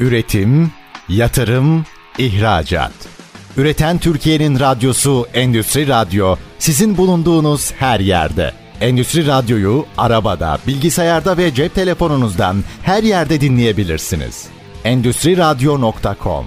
[0.00, 0.70] Üretim,
[1.08, 1.84] yatırım,
[2.18, 2.92] ihracat.
[3.56, 8.52] Üreten Türkiye'nin radyosu Endüstri Radyo sizin bulunduğunuz her yerde.
[8.80, 14.46] Endüstri Radyo'yu arabada, bilgisayarda ve cep telefonunuzdan her yerde dinleyebilirsiniz.
[14.84, 16.46] Endüstri Radyo.com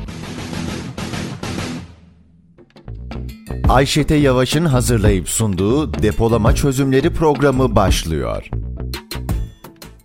[3.70, 8.50] Ayşete Yavaş'ın hazırlayıp sunduğu depolama çözümleri programı başlıyor.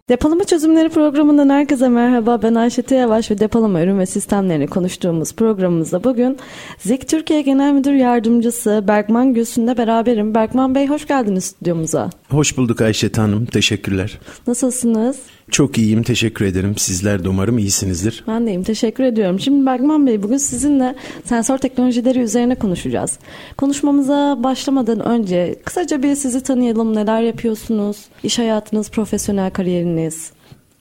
[0.08, 2.42] Depolama Çözümleri programından herkese merhaba.
[2.42, 6.38] Ben Ayşe Yavaş ve depolama ürün ve sistemlerini konuştuğumuz programımızda bugün
[6.78, 10.34] ZİK Türkiye Genel Müdür Yardımcısı Berkman Gülsün'le beraberim.
[10.34, 12.10] Berkman Bey hoş geldiniz stüdyomuza.
[12.28, 13.46] Hoş bulduk Ayşe Hanım.
[13.46, 14.18] Teşekkürler.
[14.46, 15.16] Nasılsınız?
[15.50, 16.02] Çok iyiyim.
[16.02, 16.76] Teşekkür ederim.
[16.76, 18.24] Sizler de umarım iyisinizdir.
[18.28, 18.62] Ben de iyiyim.
[18.62, 19.40] Teşekkür ediyorum.
[19.40, 20.94] Şimdi Berkman Bey bugün sizinle
[21.24, 23.18] sensör teknolojileri üzerine konuşacağız.
[23.56, 26.96] Konuşmamıza başlamadan önce kısaca bir sizi tanıyalım.
[26.96, 27.96] Neler yapıyorsunuz?
[28.22, 30.30] İş hayatınız, profesyonel kariyeriniz?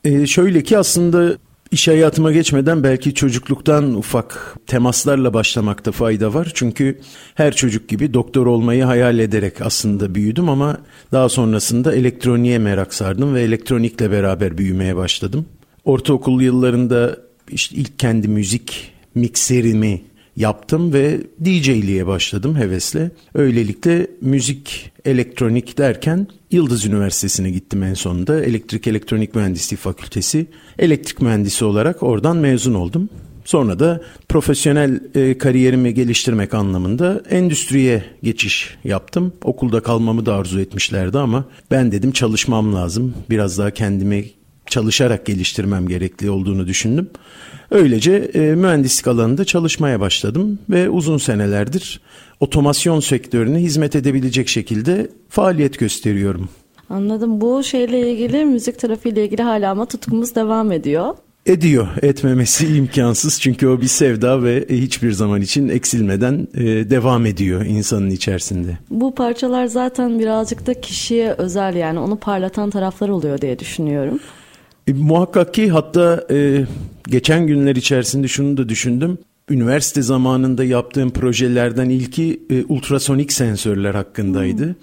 [0.04, 1.38] Ee, şöyle ki aslında
[1.74, 6.52] İş hayatıma geçmeden belki çocukluktan ufak temaslarla başlamakta fayda var.
[6.54, 7.00] Çünkü
[7.36, 10.78] her çocuk gibi doktor olmayı hayal ederek aslında büyüdüm ama
[11.12, 15.46] daha sonrasında elektroniğe merak sardım ve elektronikle beraber büyümeye başladım.
[15.86, 17.18] Ortaokul yıllarında
[17.50, 20.02] işte ilk kendi müzik mikserimi
[20.36, 23.12] yaptım ve DJ'liğe başladım hevesle.
[23.36, 28.44] Öylelikle müzik, elektronik derken Yıldız Üniversitesi'ne gittim en sonunda.
[28.46, 30.46] Elektrik Elektronik Mühendisliği Fakültesi.
[30.80, 33.10] Elektrik mühendisi olarak oradan mezun oldum.
[33.46, 39.34] Sonra da profesyonel e, kariyerimi geliştirmek anlamında endüstriye geçiş yaptım.
[39.44, 43.14] Okulda kalmamı da arzu etmişlerdi ama ben dedim çalışmam lazım.
[43.30, 44.26] Biraz daha kendimi
[44.66, 47.10] çalışarak geliştirmem gerekli olduğunu düşündüm.
[47.72, 52.02] Öylece e, mühendislik alanında çalışmaya başladım ve uzun senelerdir
[52.40, 56.50] otomasyon sektörüne hizmet edebilecek şekilde faaliyet gösteriyorum.
[56.90, 57.42] Anladım.
[57.42, 61.16] Bu şeyle ilgili müzik tarafıyla ilgili hala ama tutkumuz devam ediyor.
[61.46, 61.88] Ediyor.
[62.02, 68.10] Etmemesi imkansız çünkü o bir sevda ve hiçbir zaman için eksilmeden e, devam ediyor insanın
[68.10, 68.78] içerisinde.
[68.90, 74.20] Bu parçalar zaten birazcık da kişiye özel yani onu parlatan taraflar oluyor diye düşünüyorum.
[74.88, 76.66] E, muhakkak ki hatta e,
[77.08, 79.18] geçen günler içerisinde şunu da düşündüm.
[79.50, 84.76] Üniversite zamanında yaptığım projelerden ilki e, ultrasonik sensörler hakkındaydı.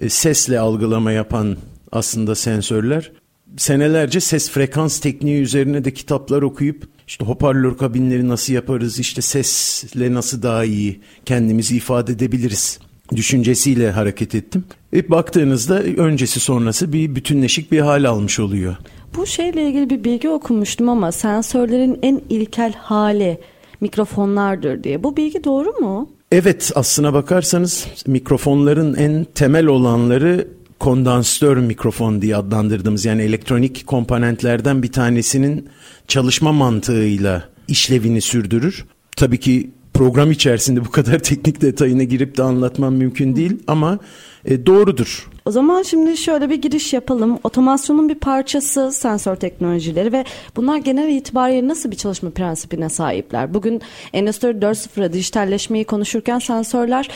[0.00, 1.56] E, sesle algılama yapan
[1.92, 3.12] aslında sensörler.
[3.56, 10.14] Senelerce ses frekans tekniği üzerine de kitaplar okuyup işte hoparlör kabinleri nasıl yaparız, işte sesle
[10.14, 12.78] nasıl daha iyi kendimizi ifade edebiliriz
[13.16, 14.64] düşüncesiyle hareket ettim.
[14.94, 18.76] E, baktığınızda öncesi sonrası bir bütünleşik bir hal almış oluyor.
[19.16, 23.40] Bu şeyle ilgili bir bilgi okumuştum ama sensörlerin en ilkel hali
[23.80, 25.02] mikrofonlardır diye.
[25.02, 26.10] Bu bilgi doğru mu?
[26.32, 34.92] Evet aslına bakarsanız mikrofonların en temel olanları kondansatör mikrofon diye adlandırdığımız yani elektronik komponentlerden bir
[34.92, 35.68] tanesinin
[36.08, 38.84] çalışma mantığıyla işlevini sürdürür.
[39.16, 43.98] Tabii ki program içerisinde bu kadar teknik detayına girip de anlatmam mümkün değil ama
[44.44, 45.30] e, doğrudur.
[45.44, 47.38] O zaman şimdi şöyle bir giriş yapalım.
[47.44, 50.24] Otomasyonun bir parçası sensör teknolojileri ve
[50.56, 53.54] bunlar genel itibariyle nasıl bir çalışma prensibine sahipler?
[53.54, 57.10] Bugün Endüstri 4.0'a dijitalleşmeyi konuşurken sensörler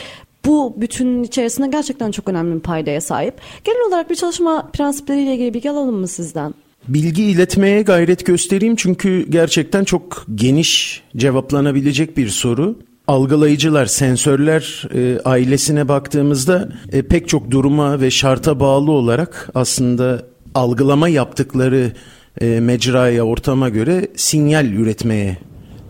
[0.45, 3.35] bu bütünün içerisinde gerçekten çok önemli bir paydaya sahip.
[3.65, 6.55] Genel olarak bir çalışma prensipleriyle ilgili bilgi alalım mı sizden?
[6.95, 15.89] Bilgi iletmeye gayret göstereyim çünkü gerçekten çok geniş cevaplanabilecek bir soru algılayıcılar, sensörler e, ailesine
[15.89, 20.23] baktığımızda e, pek çok duruma ve şarta bağlı olarak aslında
[20.55, 21.93] algılama yaptıkları
[22.41, 25.39] e, mecraya, ortama göre sinyal üretmeye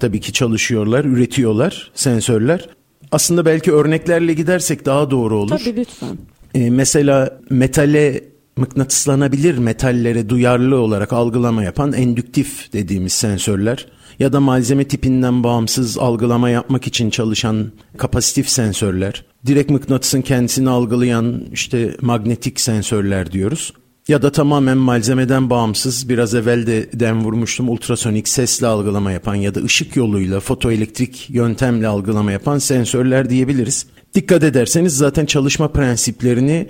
[0.01, 2.69] tabii ki çalışıyorlar, üretiyorlar sensörler.
[3.13, 5.59] Aslında belki örneklerle gidersek daha doğru olur.
[5.59, 6.19] Tabii lütfen.
[6.55, 8.30] E, mesela metale
[8.61, 13.87] mıknatıslanabilir metallere duyarlı olarak algılama yapan endüktif dediğimiz sensörler
[14.19, 21.43] ya da malzeme tipinden bağımsız algılama yapmak için çalışan kapasitif sensörler, direkt mıknatısın kendisini algılayan
[21.53, 23.73] işte magnetik sensörler diyoruz.
[24.09, 29.55] Ya da tamamen malzemeden bağımsız biraz evvel de dem vurmuştum ultrasonik sesle algılama yapan ya
[29.55, 33.87] da ışık yoluyla fotoelektrik yöntemle algılama yapan sensörler diyebiliriz.
[34.15, 36.69] Dikkat ederseniz zaten çalışma prensiplerini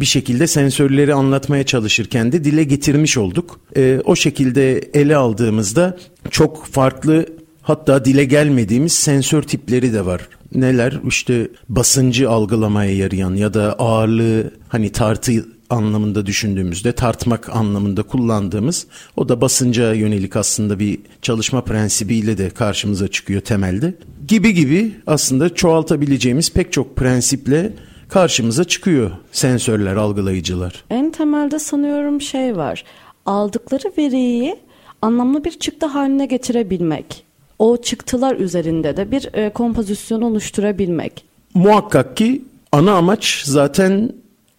[0.00, 3.60] bir şekilde sensörleri anlatmaya çalışırken de dile getirmiş olduk.
[3.76, 5.98] E, o şekilde ele aldığımızda
[6.30, 7.26] çok farklı
[7.62, 10.28] hatta dile gelmediğimiz sensör tipleri de var.
[10.54, 11.00] Neler?
[11.08, 15.32] İşte basıncı algılamaya yarayan ya da ağırlığı hani tartı
[15.70, 18.86] anlamında düşündüğümüzde tartmak anlamında kullandığımız
[19.16, 23.94] o da basınca yönelik aslında bir çalışma prensibiyle de karşımıza çıkıyor temelde.
[24.28, 27.72] Gibi gibi aslında çoğaltabileceğimiz pek çok prensiple
[28.12, 30.84] karşımıza çıkıyor sensörler, algılayıcılar.
[30.90, 32.84] En temelde sanıyorum şey var.
[33.26, 34.56] Aldıkları veriyi
[35.02, 37.24] anlamlı bir çıktı haline getirebilmek.
[37.58, 41.24] O çıktılar üzerinde de bir e, kompozisyon oluşturabilmek.
[41.54, 42.42] Muhakkak ki
[42.72, 44.12] ana amaç zaten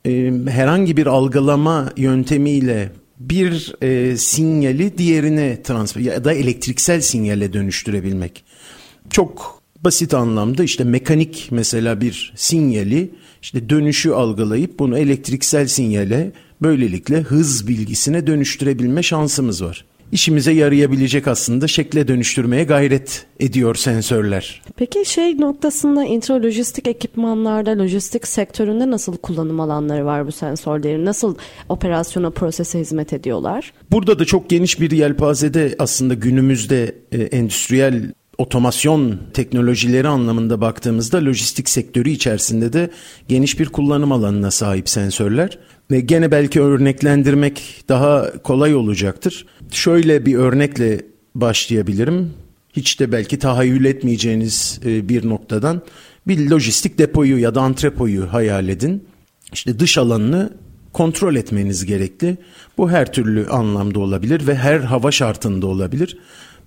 [0.06, 8.44] e, herhangi bir algılama yöntemiyle bir e, sinyali diğerine transfer ya da elektriksel sinyale dönüştürebilmek.
[9.10, 16.32] Çok basit anlamda işte mekanik mesela bir sinyali işte dönüşü algılayıp bunu elektriksel sinyale
[16.62, 19.86] böylelikle hız bilgisine dönüştürebilme şansımız var.
[20.12, 24.62] İşimize yarayabilecek aslında şekle dönüştürmeye gayret ediyor sensörler.
[24.76, 31.06] Peki şey noktasında intralojistik ekipmanlarda, lojistik sektöründe nasıl kullanım alanları var bu sensörlerin?
[31.06, 31.36] Nasıl
[31.70, 33.74] operasyona, prosese hizmet ediyorlar?
[33.92, 41.70] Burada da çok geniş bir yelpazede aslında günümüzde e, endüstriyel otomasyon teknolojileri anlamında baktığımızda lojistik
[41.70, 42.90] sektörü içerisinde de
[43.28, 45.58] geniş bir kullanım alanına sahip sensörler.
[45.92, 49.46] Ve gene belki örneklendirmek daha kolay olacaktır.
[49.72, 51.02] Şöyle bir örnekle
[51.36, 52.34] başlayabilirim.
[52.74, 55.82] Hiç de belki tahayyül etmeyeceğiniz e, bir noktadan
[56.28, 59.04] bir lojistik depoyu ya da antrepoyu hayal edin.
[59.54, 60.50] İşte dış alanını
[60.94, 62.38] kontrol etmeniz gerekli.
[62.78, 66.18] Bu her türlü anlamda olabilir ve her hava şartında olabilir.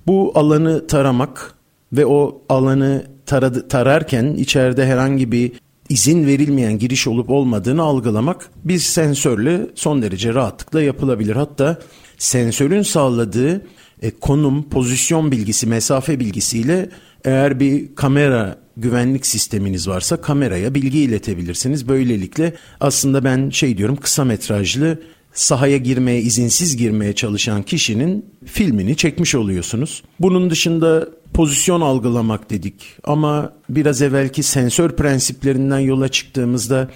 [0.06, 1.55] Bu alanı taramak
[1.96, 5.52] ve o alanı taradı, tararken içeride herhangi bir
[5.88, 11.36] izin verilmeyen giriş olup olmadığını algılamak bir sensörle son derece rahatlıkla yapılabilir.
[11.36, 11.78] Hatta
[12.18, 13.66] sensörün sağladığı
[14.02, 16.90] e, konum, pozisyon bilgisi, mesafe bilgisiyle
[17.24, 21.88] eğer bir kamera güvenlik sisteminiz varsa kameraya bilgi iletebilirsiniz.
[21.88, 24.98] Böylelikle aslında ben şey diyorum kısa metrajlı
[25.36, 30.02] sahaya girmeye, izinsiz girmeye çalışan kişinin filmini çekmiş oluyorsunuz.
[30.20, 32.74] Bunun dışında pozisyon algılamak dedik
[33.04, 36.90] ama biraz evvelki sensör prensiplerinden yola çıktığımızda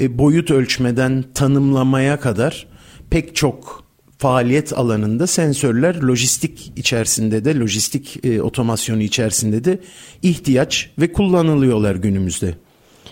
[0.00, 2.66] e, boyut ölçmeden tanımlamaya kadar
[3.10, 3.84] pek çok
[4.18, 9.78] faaliyet alanında sensörler lojistik içerisinde de lojistik e, otomasyonu içerisinde de
[10.22, 12.54] ihtiyaç ve kullanılıyorlar günümüzde.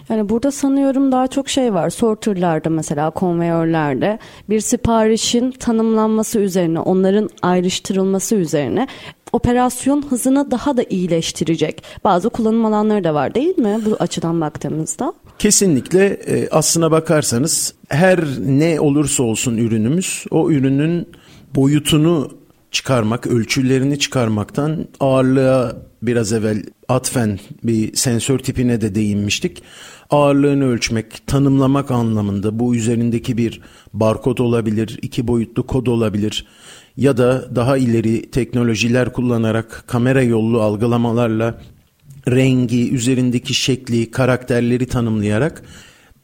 [0.09, 1.91] Yani burada sanıyorum daha çok şey var.
[1.91, 4.19] Sorterlarda mesela konveyörlerde
[4.51, 8.87] bir siparişin tanımlanması üzerine, onların ayrıştırılması üzerine
[9.33, 15.13] operasyon hızını daha da iyileştirecek bazı kullanım alanları da var değil mi bu açıdan baktığımızda?
[15.39, 21.09] Kesinlikle e, aslına bakarsanız her ne olursa olsun ürünümüz o ürünün
[21.55, 22.31] boyutunu
[22.71, 29.63] çıkarmak, ölçülerini çıkarmaktan ağırlığa biraz evvel atfen bir sensör tipine de değinmiştik.
[30.11, 33.61] Ağırlığını ölçmek, tanımlamak anlamında bu üzerindeki bir
[33.93, 36.47] barkod olabilir, iki boyutlu kod olabilir
[36.97, 41.61] ya da daha ileri teknolojiler kullanarak kamera yollu algılamalarla
[42.29, 45.63] rengi, üzerindeki şekli, karakterleri tanımlayarak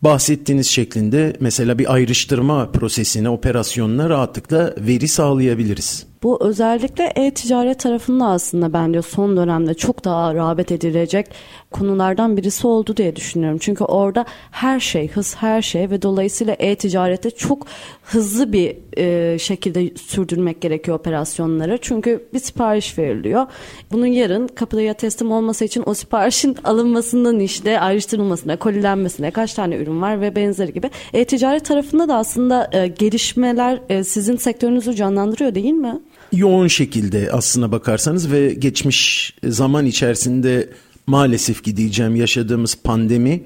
[0.02, 6.11] bahsettiğiniz şeklinde mesela bir ayrıştırma prosesine, operasyonuna rahatlıkla veri sağlayabiliriz.
[6.22, 11.26] Bu özellikle e-ticaret tarafında aslında bence son dönemde çok daha rağbet edilecek
[11.70, 13.58] konulardan birisi oldu diye düşünüyorum.
[13.60, 17.66] Çünkü orada her şey, hız her şey ve dolayısıyla e-ticarette çok
[18.02, 21.78] hızlı bir e, şekilde sürdürmek gerekiyor operasyonları.
[21.80, 23.46] Çünkü bir sipariş veriliyor.
[23.92, 30.02] Bunun yarın kapıya teslim olması için o siparişin alınmasından işte ayrıştırılmasına, kolilenmesine kaç tane ürün
[30.02, 30.90] var ve benzeri gibi.
[31.12, 36.00] E-ticaret tarafında da aslında e, gelişmeler e, sizin sektörünüzü canlandırıyor değil mi?
[36.32, 40.70] Yoğun şekilde aslına bakarsanız ve geçmiş zaman içerisinde
[41.06, 43.44] maalesef ki diyeceğim yaşadığımız pandemi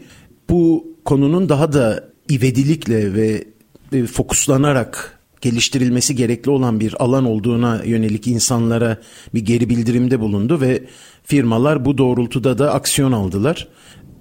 [0.50, 3.44] bu konunun daha da ivedilikle ve
[4.06, 8.98] fokuslanarak geliştirilmesi gerekli olan bir alan olduğuna yönelik insanlara
[9.34, 10.84] bir geri bildirimde bulundu ve
[11.24, 13.68] firmalar bu doğrultuda da aksiyon aldılar.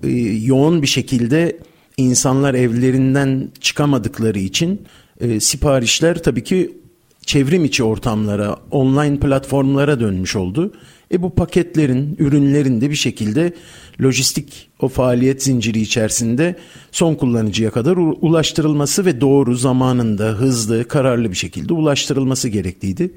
[0.03, 0.09] Ee,
[0.43, 1.59] yoğun bir şekilde
[1.97, 4.81] insanlar evlerinden çıkamadıkları için
[5.21, 6.77] e, siparişler tabii ki
[7.25, 10.73] çevrim içi ortamlara, online platformlara dönmüş oldu.
[11.11, 13.53] E bu paketlerin, ürünlerin de bir şekilde
[14.03, 16.55] lojistik o faaliyet zinciri içerisinde
[16.91, 23.11] son kullanıcıya kadar ulaştırılması ve doğru zamanında, hızlı, kararlı bir şekilde ulaştırılması gerekliydi.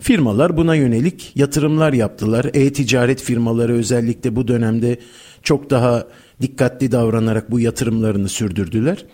[0.00, 2.46] Firmalar buna yönelik yatırımlar yaptılar.
[2.54, 4.98] E-ticaret firmaları özellikle bu dönemde
[5.42, 6.06] çok daha
[6.42, 9.04] dikkatli davranarak bu yatırımlarını sürdürdüler.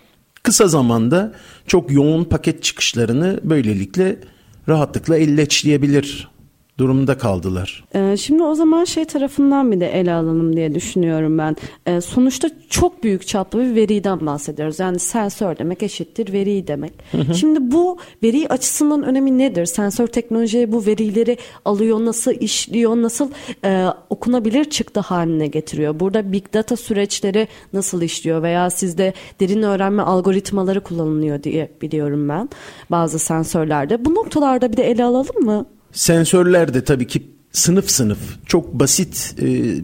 [0.42, 1.32] Kısa zamanda
[1.66, 4.18] çok yoğun paket çıkışlarını böylelikle
[4.68, 6.33] rahatlıkla elleçleyebilir
[6.78, 7.84] durumda kaldılar.
[7.94, 11.56] Ee, şimdi o zaman şey tarafından bir de ele alalım diye düşünüyorum ben.
[11.86, 14.78] Ee, sonuçta çok büyük çaplı bir veriden bahsediyoruz.
[14.78, 16.92] Yani sensör demek eşittir veri demek.
[17.12, 17.34] Hı hı.
[17.34, 19.66] Şimdi bu veri açısından önemi nedir?
[19.66, 23.30] Sensör teknolojiye bu verileri alıyor, nasıl işliyor, nasıl
[23.64, 26.00] e, okunabilir çıktı haline getiriyor?
[26.00, 32.48] Burada big data süreçleri nasıl işliyor veya sizde derin öğrenme algoritmaları kullanılıyor diye biliyorum ben
[32.90, 34.04] bazı sensörlerde.
[34.04, 35.66] Bu noktalarda bir de ele alalım mı?
[35.94, 37.22] Sensörler de tabii ki
[37.52, 39.74] sınıf sınıf çok basit e,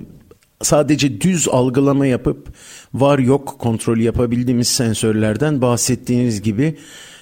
[0.62, 2.48] sadece düz algılama yapıp
[2.94, 6.76] var yok kontrolü yapabildiğimiz sensörlerden bahsettiğiniz gibi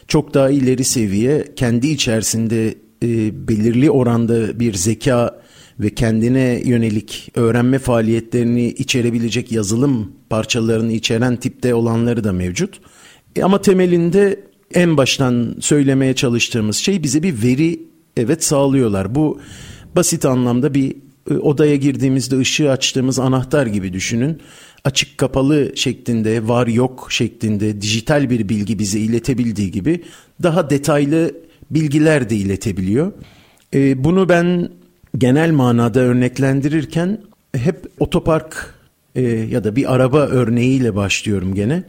[0.09, 5.41] çok daha ileri seviye kendi içerisinde e, belirli oranda bir zeka
[5.81, 12.81] ve kendine yönelik öğrenme faaliyetlerini içerebilecek yazılım parçalarını içeren tipte olanları da mevcut.
[13.37, 14.41] E ama temelinde
[14.75, 17.89] en baştan söylemeye çalıştığımız şey bize bir veri
[18.19, 19.15] evet sağlıyorlar.
[19.15, 19.41] Bu
[19.97, 20.97] basit anlamda bir
[21.31, 24.39] e, odaya girdiğimizde ışığı açtığımız anahtar gibi düşünün.
[24.85, 30.05] Açık kapalı şeklinde, var yok şeklinde dijital bir bilgi bize iletebildiği gibi
[30.43, 31.35] daha detaylı
[31.71, 33.13] bilgiler de iletebiliyor.
[33.75, 34.69] E, bunu ben
[35.19, 37.21] genel manada örneklendirirken
[37.55, 38.78] hep otopark
[39.15, 41.85] e, ya da bir araba örneğiyle başlıyorum gene.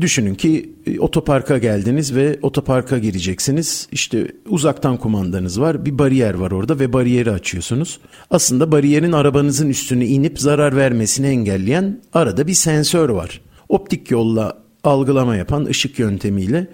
[0.00, 3.88] Düşünün ki e, otoparka geldiniz ve otoparka gireceksiniz.
[3.92, 8.00] İşte uzaktan kumandanız var, bir bariyer var orada ve bariyeri açıyorsunuz.
[8.30, 13.40] Aslında bariyerin arabanızın üstüne inip zarar vermesini engelleyen arada bir sensör var.
[13.68, 16.66] Optik yolla algılama yapan ışık yöntemiyle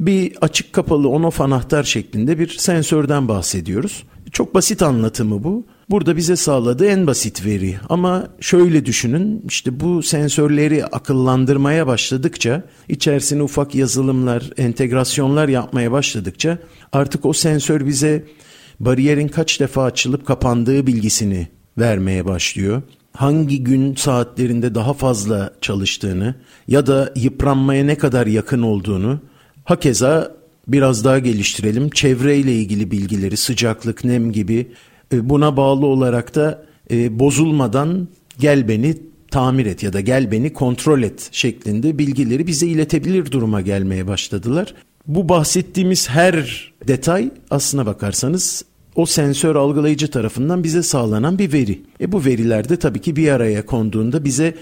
[0.00, 4.04] bir açık kapalı on-off anahtar şeklinde bir sensörden bahsediyoruz.
[4.32, 5.66] Çok basit anlatımı bu.
[5.90, 13.42] Burada bize sağladığı en basit veri ama şöyle düşünün işte bu sensörleri akıllandırmaya başladıkça içerisine
[13.42, 16.58] ufak yazılımlar, entegrasyonlar yapmaya başladıkça
[16.92, 18.24] artık o sensör bize
[18.80, 22.82] bariyerin kaç defa açılıp kapandığı bilgisini vermeye başlıyor.
[23.12, 26.34] Hangi gün saatlerinde daha fazla çalıştığını
[26.68, 29.20] ya da yıpranmaya ne kadar yakın olduğunu
[29.64, 30.36] hakeza
[30.68, 31.90] biraz daha geliştirelim.
[31.90, 34.72] Çevreyle ilgili bilgileri, sıcaklık, nem gibi
[35.12, 38.94] buna bağlı olarak da e, bozulmadan gel beni
[39.30, 44.74] tamir et ya da gel beni kontrol et şeklinde bilgileri bize iletebilir duruma gelmeye başladılar.
[45.06, 51.82] Bu bahsettiğimiz her detay aslına bakarsanız o sensör algılayıcı tarafından bize sağlanan bir veri.
[52.00, 54.54] E bu veriler de tabii ki bir araya konduğunda bize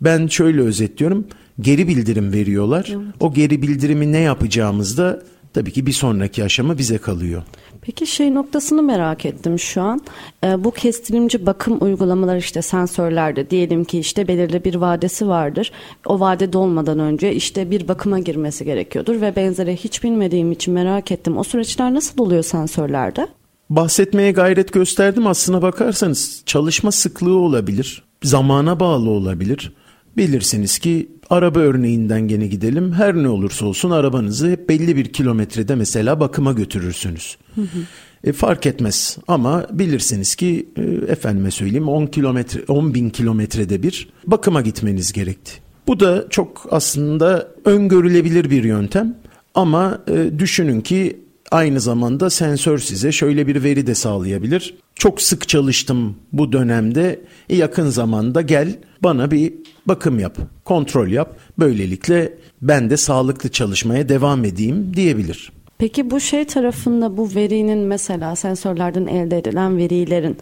[0.00, 1.26] ben şöyle özetliyorum
[1.60, 2.86] geri bildirim veriyorlar.
[2.90, 3.14] Evet.
[3.20, 5.22] O geri bildirimi ne yapacağımızda
[5.54, 7.42] tabii ki bir sonraki aşama bize kalıyor.
[7.82, 10.00] Peki şey noktasını merak ettim şu an.
[10.44, 15.72] E, bu kestirimci bakım uygulamaları işte sensörlerde diyelim ki işte belirli bir vadesi vardır.
[16.06, 21.12] O vade dolmadan önce işte bir bakıma girmesi gerekiyordur ve benzeri hiç bilmediğim için merak
[21.12, 21.38] ettim.
[21.38, 23.28] O süreçler nasıl oluyor sensörlerde?
[23.70, 29.72] Bahsetmeye gayret gösterdim aslına bakarsanız çalışma sıklığı olabilir, zamana bağlı olabilir.
[30.16, 32.92] Bilirsiniz ki araba örneğinden gene gidelim.
[32.92, 37.36] Her ne olursa olsun arabanızı hep belli bir kilometrede mesela bakıma götürürsünüz.
[37.54, 37.78] Hı hı.
[38.24, 44.08] E, fark etmez ama bilirsiniz ki e, efendime söyleyeyim 10 kilometre 10 bin kilometrede bir
[44.26, 45.52] bakıma gitmeniz gerekti.
[45.86, 49.16] Bu da çok aslında öngörülebilir bir yöntem
[49.54, 54.74] ama e, düşünün ki aynı zamanda sensör size şöyle bir veri de sağlayabilir.
[54.94, 59.52] Çok sık çalıştım bu dönemde e, yakın zamanda gel bana bir
[59.86, 61.36] bakım yap, kontrol yap.
[61.58, 65.52] Böylelikle ben de sağlıklı çalışmaya devam edeyim diyebilir.
[65.80, 70.36] Peki bu şey tarafında bu verinin mesela sensörlerden elde edilen verilerin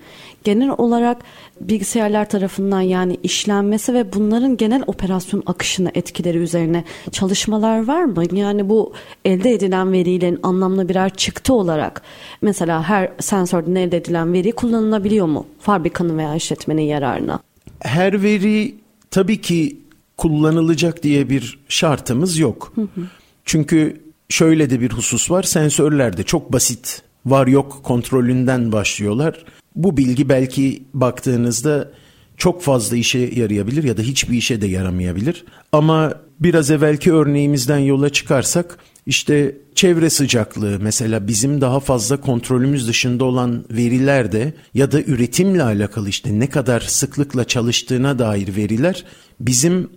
[0.44, 1.18] genel olarak
[1.60, 8.24] bilgisayarlar tarafından yani işlenmesi ve bunların genel operasyon akışına etkileri üzerine çalışmalar var mı?
[8.32, 8.92] Yani bu
[9.24, 12.02] elde edilen verilerin anlamlı birer çıktı olarak
[12.42, 17.40] mesela her sensörden elde edilen veri kullanılabiliyor mu fabrikanın veya işletmenin yararına?
[17.80, 18.74] Her veri
[19.10, 19.78] tabii ki
[20.16, 22.72] kullanılacak diye bir şartımız yok.
[22.74, 23.00] Hı hı.
[23.44, 25.42] Çünkü şöyle de bir husus var.
[25.42, 29.44] Sensörlerde çok basit var yok kontrolünden başlıyorlar.
[29.76, 31.90] Bu bilgi belki baktığınızda
[32.36, 35.44] çok fazla işe yarayabilir ya da hiçbir işe de yaramayabilir.
[35.72, 43.24] Ama biraz evvelki örneğimizden yola çıkarsak işte çevre sıcaklığı mesela bizim daha fazla kontrolümüz dışında
[43.24, 49.04] olan veriler de ya da üretimle alakalı işte ne kadar sıklıkla çalıştığına dair veriler
[49.40, 49.90] bizim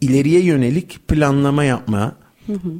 [0.00, 2.16] ileriye yönelik planlama yapma,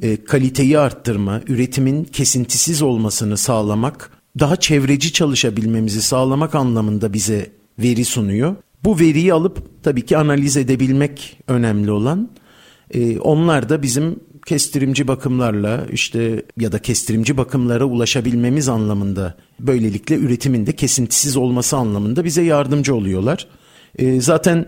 [0.01, 8.55] E, kaliteyi arttırma, üretimin kesintisiz olmasını sağlamak, daha çevreci çalışabilmemizi sağlamak anlamında bize veri sunuyor.
[8.83, 12.29] Bu veriyi alıp tabii ki analiz edebilmek önemli olan.
[12.91, 20.71] E, onlar da bizim kestirimci bakımlarla işte ya da kestirimci bakımlara ulaşabilmemiz anlamında böylelikle üretiminde
[20.71, 23.47] kesintisiz olması anlamında bize yardımcı oluyorlar.
[23.95, 24.65] E, zaten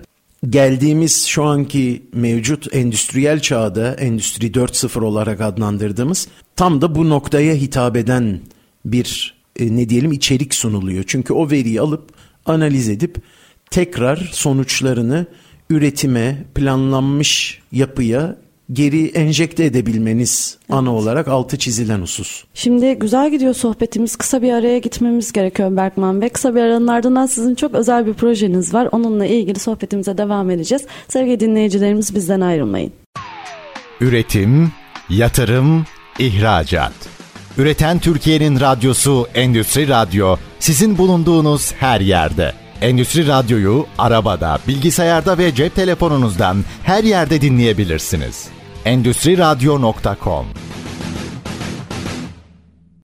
[0.50, 7.98] geldiğimiz şu anki mevcut endüstriyel çağda endüstri 4.0 olarak adlandırdığımız tam da bu noktaya hitap
[7.98, 8.39] eden
[8.86, 11.03] bir e, ne diyelim içerik sunuluyor.
[11.07, 12.12] Çünkü o veriyi alıp
[12.45, 13.17] analiz edip
[13.71, 15.25] tekrar sonuçlarını
[15.69, 18.38] üretime, planlanmış yapıya
[18.74, 20.80] geri enjekte edebilmeniz evet.
[20.80, 22.44] ana olarak altı çizilen husus.
[22.54, 24.16] Şimdi güzel gidiyor sohbetimiz.
[24.16, 26.30] Kısa bir araya gitmemiz gerekiyor Berkman Bey.
[26.30, 28.90] Kısa bir aranın ardından sizin çok özel bir projeniz var.
[28.92, 30.86] Onunla ilgili sohbetimize devam edeceğiz.
[31.08, 32.92] Sevgili dinleyicilerimiz bizden ayrılmayın.
[34.01, 34.72] Üretim,
[35.10, 35.86] yatırım,
[36.20, 36.94] ihracat.
[37.58, 42.54] Üreten Türkiye'nin radyosu Endüstri Radyo sizin bulunduğunuz her yerde.
[42.82, 48.48] Endüstri Radyo'yu arabada, bilgisayarda ve cep telefonunuzdan her yerde dinleyebilirsiniz.
[48.86, 50.71] Endüstri Radyo.com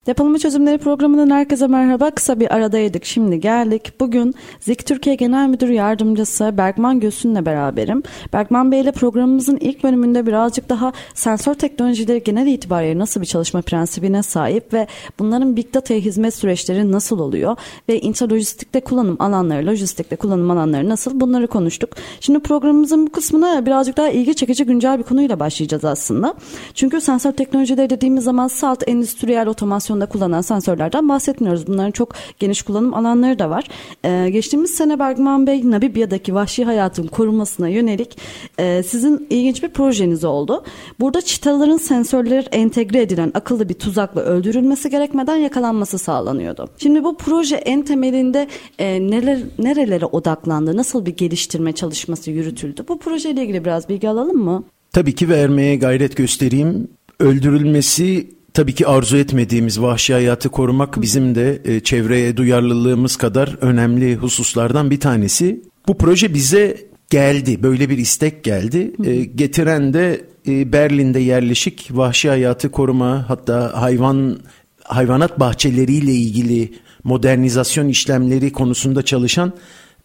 [0.08, 2.12] Depolama Çözümleri programından herkese merhaba.
[2.12, 3.06] Kısa bir aradaydık.
[3.06, 3.94] Şimdi geldik.
[4.00, 8.04] Bugün Zik Türkiye Genel Müdür Yardımcısı Berkman Gösün'le beraberim.
[8.34, 13.62] Berkman Bey ile programımızın ilk bölümünde birazcık daha sensör teknolojileri genel itibariyle nasıl bir çalışma
[13.62, 14.88] prensibine sahip ve
[15.20, 17.56] bunların Big Data'ya hizmet süreçleri nasıl oluyor
[17.90, 21.90] ve intralojistikte kullanım alanları, lojistikte kullanım alanları nasıl bunları konuştuk.
[22.20, 26.34] Şimdi programımızın bu kısmına birazcık daha ilgi çekici güncel bir konuyla başlayacağız aslında.
[26.74, 31.68] Çünkü sensör teknolojileri dediğimiz zaman salt endüstriyel otomasyon navigasyonda kullanılan sensörlerden bahsetmiyoruz.
[31.68, 33.68] Bunların çok geniş kullanım alanları da var.
[34.06, 38.18] Ee, geçtiğimiz sene Bergman Bey Namibya'daki vahşi hayatın korunmasına yönelik
[38.60, 40.64] e, sizin ilginç bir projeniz oldu.
[41.00, 46.70] Burada çitaların sensörleri entegre edilen akıllı bir tuzakla öldürülmesi gerekmeden yakalanması sağlanıyordu.
[46.78, 48.48] Şimdi bu proje en temelinde
[48.80, 50.78] e, neler nerelere odaklandı?
[50.78, 52.84] Nasıl bir geliştirme çalışması yürütüldü?
[52.88, 54.64] Bu projeyle ilgili biraz bilgi alalım mı?
[54.92, 56.88] Tabii ki vermeye gayret göstereyim.
[57.20, 64.16] Öldürülmesi Tabii ki arzu etmediğimiz vahşi hayatı korumak bizim de e, çevreye duyarlılığımız kadar önemli
[64.16, 65.62] hususlardan bir tanesi.
[65.88, 66.78] Bu proje bize
[67.10, 68.92] geldi, böyle bir istek geldi.
[69.04, 74.40] E, getiren de e, Berlin'de yerleşik vahşi hayatı koruma hatta hayvan
[74.84, 76.74] hayvanat bahçeleriyle ilgili
[77.04, 79.54] modernizasyon işlemleri konusunda çalışan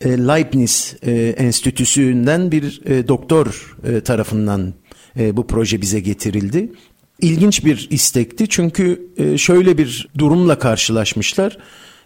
[0.00, 4.74] e, Leibniz e, Enstitüsü'nden bir e, doktor tarafından
[5.32, 6.72] bu proje bize getirildi
[7.20, 8.48] ilginç bir istekti.
[8.48, 11.58] Çünkü e, şöyle bir durumla karşılaşmışlar.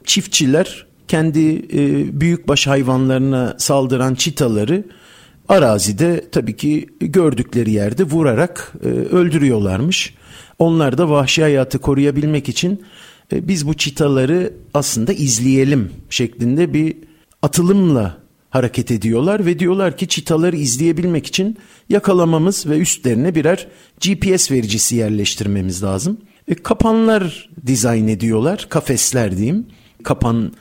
[0.04, 4.84] Çiftçiler kendi e, büyükbaş hayvanlarına saldıran çitaları
[5.48, 10.14] arazide tabii ki gördükleri yerde vurarak e, öldürüyorlarmış.
[10.58, 12.84] Onlar da vahşi hayatı koruyabilmek için
[13.32, 16.96] biz bu çitaları aslında izleyelim şeklinde bir
[17.42, 18.25] atılımla
[18.56, 23.66] hareket ediyorlar ve diyorlar ki çitaları izleyebilmek için yakalamamız ve üstlerine birer
[24.00, 26.18] GPS vericisi yerleştirmemiz lazım.
[26.48, 29.66] E, kapanlar dizayn ediyorlar, kafesler diyeyim.
[30.04, 30.52] Kapan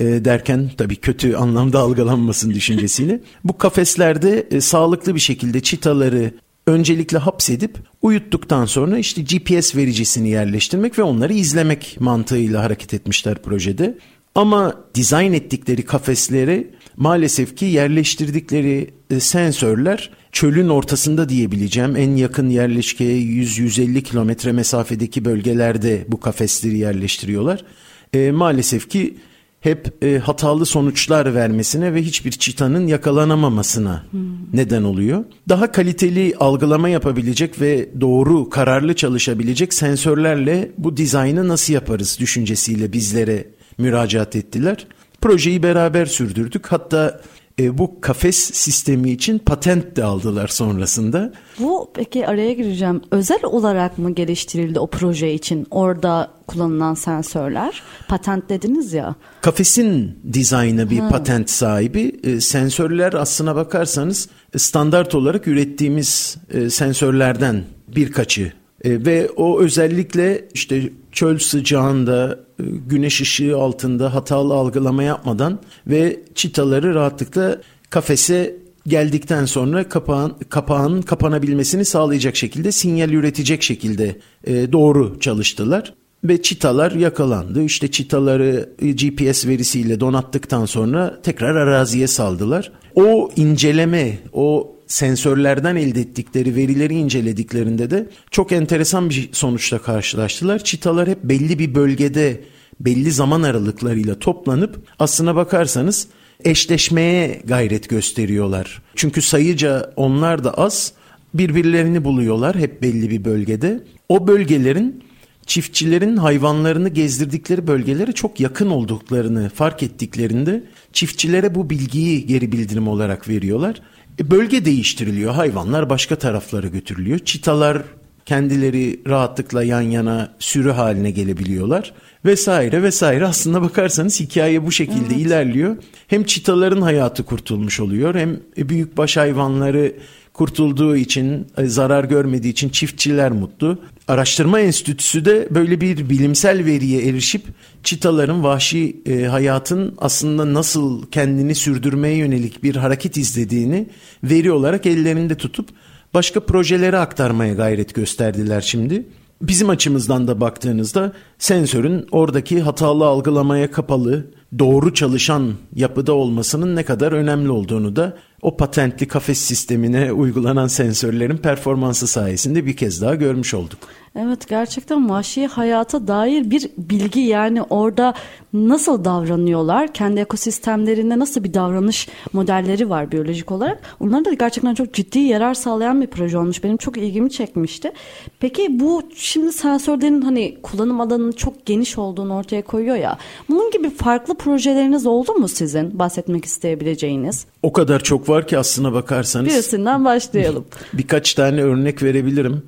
[0.00, 3.20] e, derken tabii kötü anlamda algılanmasın düşüncesiyle.
[3.44, 6.32] Bu kafeslerde e, sağlıklı bir şekilde çitaları
[6.66, 13.98] öncelikle hapsedip uyuttuktan sonra işte GPS vericisini yerleştirmek ve onları izlemek mantığıyla hareket etmişler projede.
[14.34, 23.22] Ama dizayn ettikleri kafesleri maalesef ki yerleştirdikleri e, sensörler çölün ortasında diyebileceğim en yakın yerleşkeye
[23.22, 27.64] 100-150 kilometre mesafedeki bölgelerde bu kafesleri yerleştiriyorlar.
[28.12, 29.16] E, maalesef ki
[29.62, 34.20] hep e, hatalı sonuçlar vermesine ve hiçbir çitanın yakalanamamasına hmm.
[34.52, 35.24] neden oluyor.
[35.48, 43.46] Daha kaliteli algılama yapabilecek ve doğru kararlı çalışabilecek sensörlerle bu dizaynı nasıl yaparız düşüncesiyle bizlere
[43.78, 44.86] müracaat ettiler.
[45.22, 46.66] Projeyi beraber sürdürdük.
[46.66, 47.20] Hatta
[47.60, 51.32] e, bu kafes sistemi için patent de aldılar sonrasında.
[51.58, 53.02] Bu peki araya gireceğim.
[53.10, 57.82] Özel olarak mı geliştirildi o proje için orada kullanılan sensörler?
[58.08, 59.14] Patent dediniz ya.
[59.40, 61.08] Kafesin dizaynı bir ha.
[61.08, 62.20] patent sahibi.
[62.24, 68.52] E, sensörler aslına bakarsanız standart olarak ürettiğimiz e, sensörlerden birkaçı
[68.84, 76.20] e, ve o özellikle işte çöl sıcağında, e, güneş ışığı altında hatalı algılama yapmadan ve
[76.34, 85.20] çitaları rahatlıkla kafese geldikten sonra kapağın, kapağın kapanabilmesini sağlayacak şekilde sinyal üretecek şekilde e, doğru
[85.20, 85.94] çalıştılar.
[86.24, 87.62] Ve çitalar yakalandı.
[87.62, 92.72] İşte çitaları GPS verisiyle donattıktan sonra tekrar araziye saldılar.
[92.94, 100.64] O inceleme, o sensörlerden elde ettikleri verileri incelediklerinde de çok enteresan bir sonuçla karşılaştılar.
[100.64, 102.40] Çitalar hep belli bir bölgede
[102.80, 106.08] belli zaman aralıklarıyla toplanıp aslına bakarsanız
[106.44, 108.82] eşleşmeye gayret gösteriyorlar.
[108.96, 110.92] Çünkü sayıca onlar da az
[111.34, 113.84] birbirlerini buluyorlar hep belli bir bölgede.
[114.08, 115.04] O bölgelerin
[115.46, 123.28] çiftçilerin hayvanlarını gezdirdikleri bölgelere çok yakın olduklarını fark ettiklerinde çiftçilere bu bilgiyi geri bildirim olarak
[123.28, 123.82] veriyorlar
[124.20, 125.34] bölge değiştiriliyor.
[125.34, 127.18] Hayvanlar başka taraflara götürülüyor.
[127.18, 127.82] Çitalar
[128.26, 131.92] kendileri rahatlıkla yan yana sürü haline gelebiliyorlar
[132.24, 133.26] vesaire vesaire.
[133.26, 135.26] Aslında bakarsanız hikaye bu şekilde evet.
[135.26, 135.76] ilerliyor.
[136.06, 139.92] Hem çitaların hayatı kurtulmuş oluyor hem büyük baş hayvanları
[140.32, 143.78] kurtulduğu için, e, zarar görmediği için çiftçiler mutlu.
[144.08, 147.42] Araştırma Enstitüsü de böyle bir bilimsel veriye erişip
[147.84, 153.88] çitaların vahşi e, hayatın aslında nasıl kendini sürdürmeye yönelik bir hareket izlediğini
[154.24, 155.68] veri olarak ellerinde tutup
[156.14, 159.06] başka projelere aktarmaya gayret gösterdiler şimdi.
[159.42, 164.26] Bizim açımızdan da baktığınızda sensörün oradaki hatalı algılamaya kapalı,
[164.58, 171.36] doğru çalışan yapıda olmasının ne kadar önemli olduğunu da o patentli kafes sistemine uygulanan sensörlerin
[171.36, 173.78] performansı sayesinde bir kez daha görmüş olduk.
[174.16, 178.14] Evet gerçekten vahşi hayata dair bir bilgi yani orada
[178.52, 183.96] nasıl davranıyorlar, kendi ekosistemlerinde nasıl bir davranış modelleri var biyolojik olarak.
[184.00, 186.64] Onlara da gerçekten çok ciddi yarar sağlayan bir proje olmuş.
[186.64, 187.92] Benim çok ilgimi çekmişti.
[188.40, 193.18] Peki bu şimdi sensörlerin hani kullanım alanının çok geniş olduğunu ortaya koyuyor ya.
[193.48, 197.46] Bunun gibi farklı projeleriniz oldu mu sizin bahsetmek isteyebileceğiniz?
[197.62, 199.46] O kadar çok var ki aslına bakarsanız.
[199.46, 200.64] Birisinden başlayalım.
[200.92, 202.62] Birkaç tane örnek verebilirim.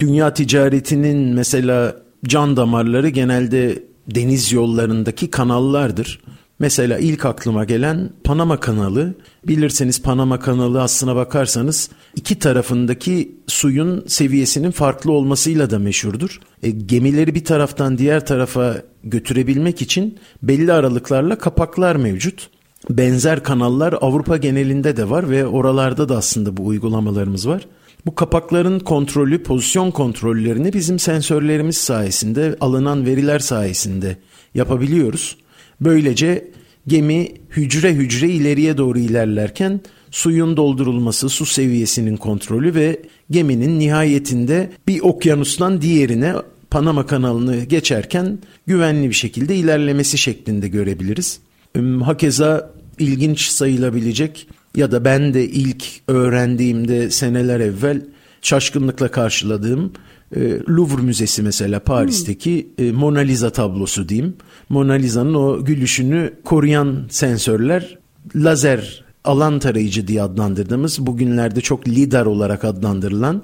[0.00, 3.82] Dünya ticaretinin mesela can damarları genelde
[4.14, 6.20] deniz yollarındaki kanallardır.
[6.58, 9.14] Mesela ilk aklıma gelen Panama kanalı.
[9.48, 16.40] Bilirseniz Panama kanalı aslına bakarsanız iki tarafındaki suyun seviyesinin farklı olmasıyla da meşhurdur.
[16.62, 22.50] E, gemileri bir taraftan diğer tarafa götürebilmek için belli aralıklarla kapaklar mevcut.
[22.90, 27.66] Benzer kanallar Avrupa genelinde de var ve oralarda da aslında bu uygulamalarımız var.
[28.06, 34.16] Bu kapakların kontrolü, pozisyon kontrollerini bizim sensörlerimiz sayesinde, alınan veriler sayesinde
[34.54, 35.36] yapabiliyoruz.
[35.80, 36.50] Böylece
[36.86, 45.00] gemi hücre hücre ileriye doğru ilerlerken suyun doldurulması, su seviyesinin kontrolü ve geminin nihayetinde bir
[45.00, 46.34] okyanustan diğerine
[46.70, 51.40] Panama kanalını geçerken güvenli bir şekilde ilerlemesi şeklinde görebiliriz.
[52.02, 58.02] Hakeza ilginç sayılabilecek ya da ben de ilk öğrendiğimde seneler evvel
[58.42, 59.92] şaşkınlıkla karşıladığım
[60.36, 64.36] e, Louvre Müzesi mesela Paris'teki e, Mona Lisa tablosu diyeyim.
[64.68, 67.98] Mona Lisa'nın o gülüşünü koruyan sensörler
[68.36, 73.42] lazer alan tarayıcı diye adlandırdığımız bugünlerde çok lidar olarak adlandırılan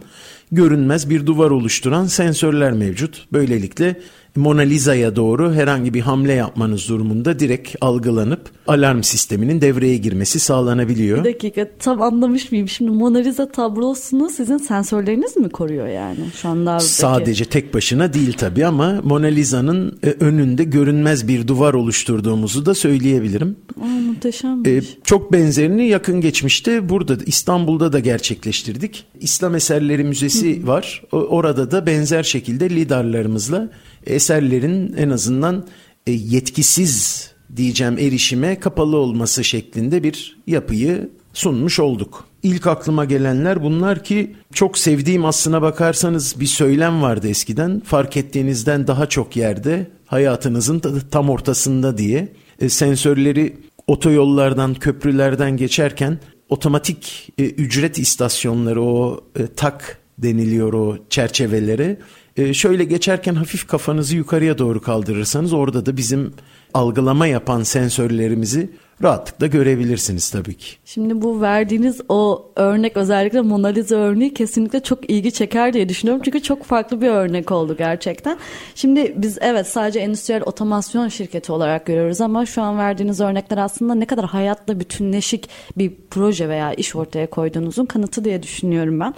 [0.52, 3.26] görünmez bir duvar oluşturan sensörler mevcut.
[3.32, 4.00] Böylelikle
[4.36, 11.18] Mona Lisa'ya doğru herhangi bir hamle yapmanız durumunda direkt algılanıp alarm sisteminin devreye girmesi sağlanabiliyor.
[11.18, 12.68] Bir dakika tam anlamış mıyım?
[12.68, 16.80] Şimdi Mona Lisa tablosunu sizin sensörleriniz mi koruyor yani şu anda?
[16.80, 22.74] Sadece tek başına değil tabii ama Mona Lisa'nın e, önünde görünmez bir duvar oluşturduğumuzu da
[22.74, 23.56] söyleyebilirim.
[23.80, 24.68] Aa, muhteşemmiş.
[24.68, 29.04] Ee, çok benzerini yakın geçmişte burada İstanbul'da da gerçekleştirdik.
[29.20, 31.02] İslam Eserleri Müzesi var.
[31.12, 33.70] Orada da benzer şekilde lidarlarımızla
[34.06, 35.66] eserlerin en azından
[36.06, 42.24] e, yetkisiz diyeceğim erişime kapalı olması şeklinde bir yapıyı sunmuş olduk.
[42.42, 47.82] İlk aklıma gelenler bunlar ki çok sevdiğim aslına bakarsanız bir söylem vardı eskiden.
[47.84, 52.28] Fark ettiğinizden daha çok yerde hayatınızın tam ortasında diye
[52.60, 61.98] e, sensörleri otoyollardan, köprülerden geçerken otomatik e, ücret istasyonları o e, tak deniliyor o çerçevelere
[62.36, 66.32] e, şöyle geçerken hafif kafanızı yukarıya doğru kaldırırsanız orada da bizim
[66.74, 68.70] algılama yapan sensörlerimizi
[69.02, 70.66] rahatlıkla görebilirsiniz tabii ki.
[70.84, 76.22] Şimdi bu verdiğiniz o örnek özellikle Mona Lisa örneği kesinlikle çok ilgi çeker diye düşünüyorum.
[76.24, 78.38] Çünkü çok farklı bir örnek oldu gerçekten.
[78.74, 83.94] Şimdi biz evet sadece endüstriyel otomasyon şirketi olarak görüyoruz ama şu an verdiğiniz örnekler aslında
[83.94, 89.14] ne kadar hayatla bütünleşik bir proje veya iş ortaya koyduğunuzun kanıtı diye düşünüyorum ben.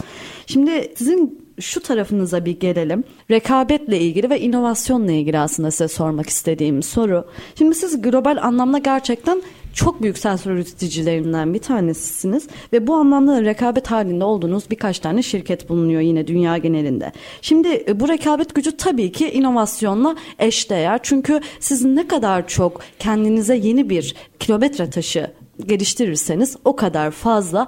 [0.47, 3.05] Şimdi sizin şu tarafınıza bir gelelim.
[3.31, 7.25] Rekabetle ilgili ve inovasyonla ilgili aslında size sormak istediğim soru.
[7.59, 9.43] Şimdi siz global anlamda gerçekten
[9.75, 15.23] çok büyük sensör üreticilerinden bir tanesisiniz ve bu anlamda da rekabet halinde olduğunuz birkaç tane
[15.23, 17.13] şirket bulunuyor yine dünya genelinde.
[17.43, 23.57] Şimdi e, bu rekabet gücü tabii ki inovasyonla eşdeğer çünkü siz ne kadar çok kendinize
[23.57, 25.31] yeni bir kilometre taşı
[25.67, 27.67] geliştirirseniz o kadar fazla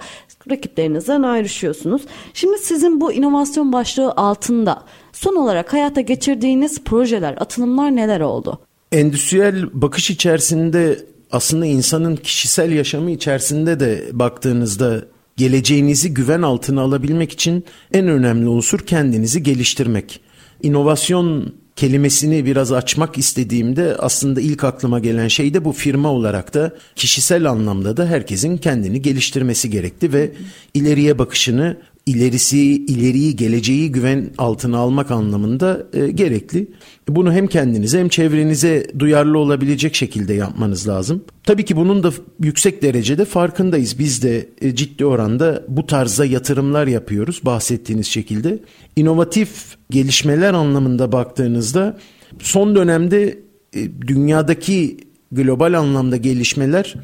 [0.50, 2.02] rakiplerinizden ayrışıyorsunuz.
[2.34, 8.60] Şimdi sizin bu inovasyon başlığı altında son olarak hayata geçirdiğiniz projeler, atılımlar neler oldu?
[8.92, 10.98] Endüstriyel bakış içerisinde
[11.30, 15.04] aslında insanın kişisel yaşamı içerisinde de baktığınızda
[15.36, 20.20] geleceğinizi güven altına alabilmek için en önemli unsur kendinizi geliştirmek.
[20.62, 26.72] İnovasyon kelimesini biraz açmak istediğimde aslında ilk aklıma gelen şey de bu firma olarak da
[26.96, 30.32] kişisel anlamda da herkesin kendini geliştirmesi gerekti ve
[30.74, 36.66] ileriye bakışını ilerisi, ileriyi, geleceği güven altına almak anlamında e, gerekli.
[37.08, 41.24] Bunu hem kendinize hem çevrenize duyarlı olabilecek şekilde yapmanız lazım.
[41.44, 42.12] Tabii ki bunun da
[42.42, 43.98] yüksek derecede farkındayız.
[43.98, 48.58] Biz de e, ciddi oranda bu tarzda yatırımlar yapıyoruz bahsettiğiniz şekilde.
[48.96, 51.98] İnovatif gelişmeler anlamında baktığınızda
[52.38, 53.38] son dönemde
[53.76, 54.96] e, dünyadaki
[55.32, 56.94] global anlamda gelişmeler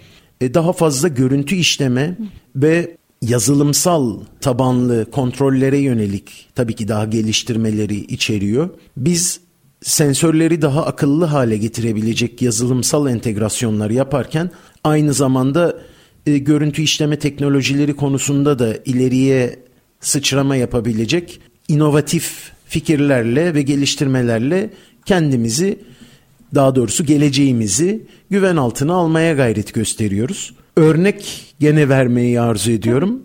[0.41, 2.17] e, daha fazla görüntü işleme
[2.57, 8.71] ve yazılımsal tabanlı kontrollere yönelik tabii ki daha geliştirmeleri içeriyor.
[8.97, 9.41] Biz
[9.83, 14.51] sensörleri daha akıllı hale getirebilecek yazılımsal entegrasyonlar yaparken
[14.85, 15.79] aynı zamanda
[16.27, 19.59] e, görüntü işleme teknolojileri konusunda da ileriye
[20.01, 24.71] sıçrama yapabilecek inovatif fikirlerle ve geliştirmelerle
[25.07, 25.79] kendimizi
[26.55, 30.55] daha doğrusu geleceğimizi güven altına almaya gayret gösteriyoruz.
[30.77, 33.23] Örnek gene vermeyi arzu ediyorum.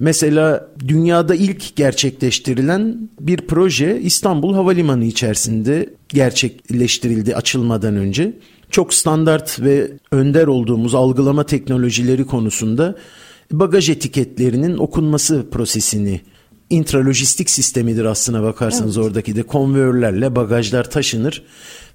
[0.00, 8.32] Mesela dünyada ilk gerçekleştirilen bir proje İstanbul Havalimanı içerisinde gerçekleştirildi açılmadan önce.
[8.70, 12.96] Çok standart ve önder olduğumuz algılama teknolojileri konusunda
[13.52, 16.20] bagaj etiketlerinin okunması prosesini
[16.70, 19.06] intralojistik sistemidir aslına bakarsanız evet.
[19.06, 21.42] oradaki de konveyörlerle bagajlar taşınır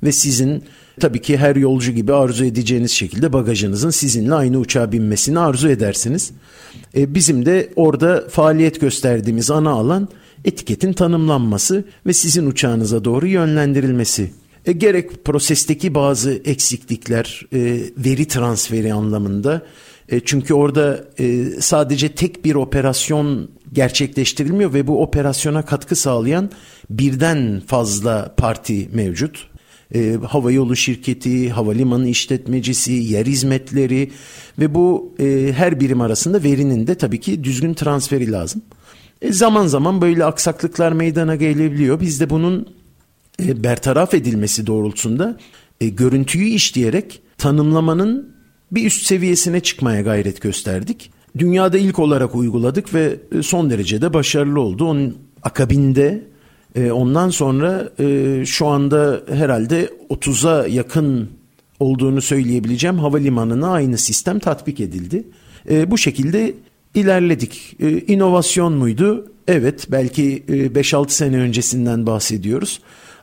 [0.03, 0.63] ve sizin
[0.99, 6.32] tabii ki her yolcu gibi arzu edeceğiniz şekilde bagajınızın sizinle aynı uçağa binmesini arzu edersiniz.
[6.97, 10.10] E, bizim de orada faaliyet gösterdiğimiz ana alan
[10.45, 14.32] etiketin tanımlanması ve sizin uçağınıza doğru yönlendirilmesi.
[14.65, 17.60] E, gerek prosesteki bazı eksiklikler, e,
[17.97, 19.62] veri transferi anlamında
[20.11, 26.51] e, çünkü orada e, sadece tek bir operasyon gerçekleştirilmiyor ve bu operasyona katkı sağlayan
[26.89, 29.49] birden fazla parti mevcut.
[29.95, 34.11] E, hava yolu şirketi, havalimanı işletmecisi, yer hizmetleri
[34.59, 38.61] ve bu e, her birim arasında verinin de tabii ki düzgün transferi lazım.
[39.21, 41.99] E, zaman zaman böyle aksaklıklar meydana gelebiliyor.
[41.99, 42.67] Biz de bunun
[43.43, 45.37] e, bertaraf edilmesi doğrultusunda
[45.81, 48.38] e, görüntüyü işleyerek tanımlamanın
[48.71, 51.12] bir üst seviyesine çıkmaya gayret gösterdik.
[51.38, 54.86] Dünyada ilk olarak uyguladık ve e, son derece de başarılı oldu.
[54.86, 56.23] Onun akabinde
[56.75, 61.29] e, ondan sonra e, şu anda herhalde 30'a yakın
[61.79, 65.23] olduğunu söyleyebileceğim havalimanına aynı sistem tatbik edildi.
[65.88, 66.53] Bu şekilde
[66.95, 67.77] ilerledik.
[68.08, 69.32] İnovasyon muydu?
[69.47, 72.79] Evet belki 5-6 sene öncesinden bahsediyoruz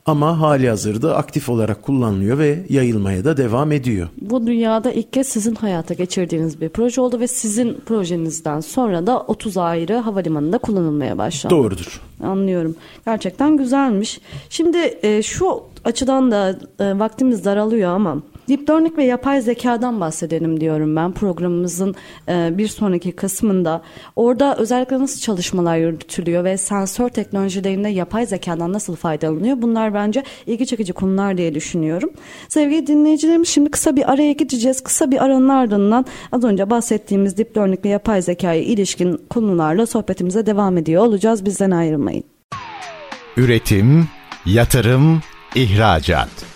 [0.07, 4.09] ama hali hazırda aktif olarak kullanılıyor ve yayılmaya da devam ediyor.
[4.21, 9.21] Bu dünyada ilk kez sizin hayata geçirdiğiniz bir proje oldu ve sizin projenizden sonra da
[9.21, 11.55] 30 ayrı havalimanında kullanılmaya başlandı.
[11.55, 12.01] Doğrudur.
[12.23, 12.77] Anlıyorum.
[13.05, 14.21] Gerçekten güzelmiş.
[14.51, 20.97] Şimdi e, şu açıdan da e, vaktimiz daralıyor ama Learning ve yapay zekadan bahsedelim diyorum
[20.97, 21.95] ben programımızın
[22.29, 23.83] e, bir sonraki kısmında.
[24.17, 29.63] Orada özellikle nasıl çalışmalar yürütülüyor ve sensör teknolojilerinde yapay zekadan nasıl faydalanıyor?
[29.63, 32.11] Bunlar bence ilgi çekici konular diye düşünüyorum.
[32.49, 34.83] Sevgili dinleyicilerimiz şimdi kısa bir araya gideceğiz.
[34.83, 40.79] Kısa bir aranın ardından az önce bahsettiğimiz Learning ve yapay zekaya ilişkin konularla sohbetimize devam
[40.79, 41.45] ediyor olacağız.
[41.45, 42.25] Bizden ayrılmayın.
[43.37, 44.09] Üretim,
[44.47, 45.21] yatırım,
[45.55, 46.56] ihracat.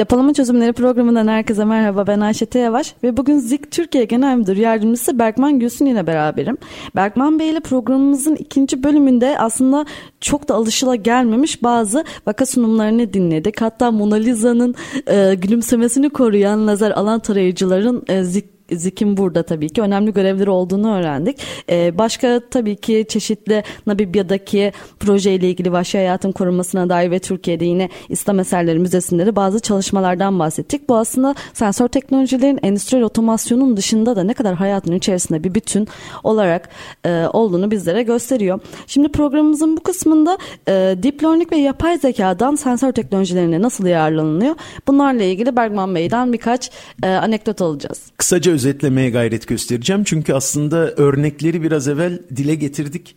[0.00, 5.18] Depolama Çözümleri programından herkese merhaba ben Ayşe Yavaş ve bugün ZİK Türkiye Genel Müdür Yardımcısı
[5.18, 6.56] Berkman Gülsün ile beraberim.
[6.96, 9.84] Berkman Bey ile programımızın ikinci bölümünde aslında
[10.20, 13.60] çok da alışıla gelmemiş bazı vaka sunumlarını dinledik.
[13.60, 14.74] Hatta Mona Lisa'nın
[15.06, 20.94] e, gülümsemesini koruyan lazer alan tarayıcıların e, ZİK ZİK'in burada tabii ki önemli görevleri olduğunu
[20.94, 21.38] öğrendik.
[21.70, 27.88] Ee, başka tabii ki çeşitli Namibya'daki projeyle ilgili vahşi hayatın korunmasına dair ve Türkiye'de yine
[28.08, 30.88] İslam Eserleri Müzesi'nde de bazı çalışmalardan bahsettik.
[30.88, 35.88] Bu aslında sensör teknolojilerin endüstriyel otomasyonun dışında da ne kadar hayatın içerisinde bir bütün
[36.24, 36.68] olarak
[37.04, 38.60] e, olduğunu bizlere gösteriyor.
[38.86, 44.54] Şimdi programımızın bu kısmında e, deep learning ve yapay zekadan sensör teknolojilerine nasıl yararlanılıyor?
[44.88, 46.70] Bunlarla ilgili Bergman Bey'den birkaç
[47.02, 48.02] e, anekdot alacağız.
[48.16, 50.04] Kısaca özetlemeye gayret göstereceğim.
[50.04, 53.16] Çünkü aslında örnekleri biraz evvel dile getirdik.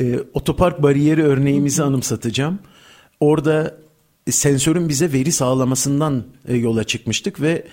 [0.00, 2.58] E, otopark bariyeri örneğimizi anımsatacağım.
[3.20, 3.76] Orada
[4.30, 7.64] sensörün bize veri sağlamasından e, yola çıkmıştık ve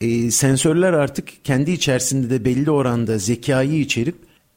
[0.00, 4.16] e, sensörler artık kendi içerisinde de belli oranda zekayı içerip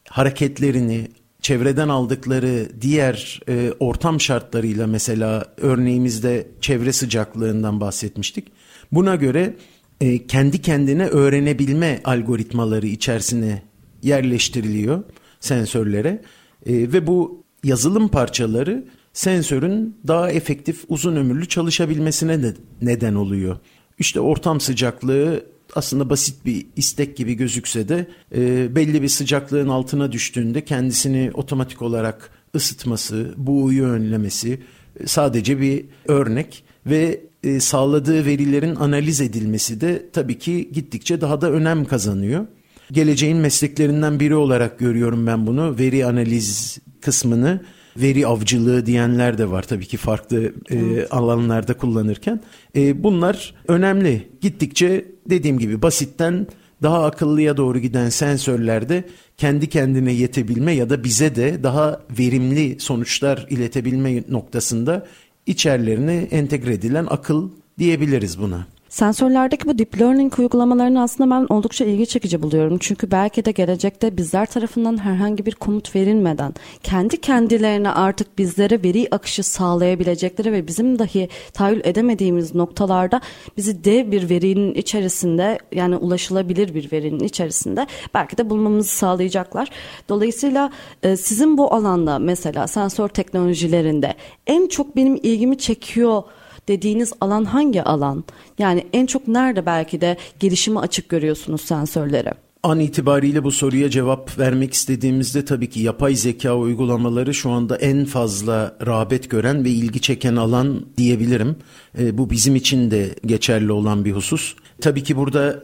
[0.09, 1.07] hareketlerini,
[1.41, 8.47] çevreden aldıkları diğer e, ortam şartlarıyla mesela örneğimizde çevre sıcaklığından bahsetmiştik.
[8.91, 9.53] Buna göre
[10.01, 13.61] e, kendi kendine öğrenebilme algoritmaları içerisine
[14.03, 15.03] yerleştiriliyor
[15.39, 16.21] sensörlere.
[16.65, 23.57] E, ve bu yazılım parçaları sensörün daha efektif uzun ömürlü çalışabilmesine de neden oluyor.
[23.99, 30.11] İşte ortam sıcaklığı aslında basit bir istek gibi gözükse de e, belli bir sıcaklığın altına
[30.11, 34.59] düştüğünde kendisini otomatik olarak ısıtması, buğuyu önlemesi
[34.99, 41.41] e, sadece bir örnek ve e, sağladığı verilerin analiz edilmesi de tabii ki gittikçe daha
[41.41, 42.45] da önem kazanıyor.
[42.91, 45.79] Geleceğin mesleklerinden biri olarak görüyorum ben bunu.
[45.79, 47.61] Veri analiz kısmını
[47.97, 52.41] veri avcılığı diyenler de var tabii ki farklı e, alanlarda kullanırken.
[52.75, 54.29] E, bunlar önemli.
[54.41, 56.47] Gittikçe dediğim gibi basitten
[56.83, 59.03] daha akıllıya doğru giden sensörlerde
[59.37, 65.07] kendi kendine yetebilme ya da bize de daha verimli sonuçlar iletebilme noktasında
[65.47, 68.67] içerilerine entegre edilen akıl diyebiliriz buna.
[68.89, 72.77] Sensörlerdeki bu deep learning uygulamalarını aslında ben oldukça ilgi çekici buluyorum.
[72.77, 79.07] Çünkü belki de gelecekte bizler tarafından herhangi bir komut verilmeden kendi kendilerine artık bizlere veri
[79.11, 83.21] akışı sağlayabilecekleri ve bizim dahi tahayyül edemediğimiz noktalarda
[83.57, 89.69] bizi dev bir verinin içerisinde yani ulaşılabilir bir verinin içerisinde belki de bulmamızı sağlayacaklar.
[90.09, 90.71] Dolayısıyla
[91.03, 94.15] e, sizin bu alanda mesela sensör teknolojilerinde
[94.47, 96.23] en çok benim ilgimi çekiyor
[96.67, 98.23] dediğiniz alan hangi alan?
[98.59, 102.31] Yani en çok nerede belki de gelişimi açık görüyorsunuz sensörleri?
[102.63, 108.05] An itibariyle bu soruya cevap vermek istediğimizde tabii ki yapay zeka uygulamaları şu anda en
[108.05, 111.55] fazla rağbet gören ve ilgi çeken alan diyebilirim.
[111.99, 114.55] E, bu bizim için de geçerli olan bir husus.
[114.81, 115.63] Tabii ki burada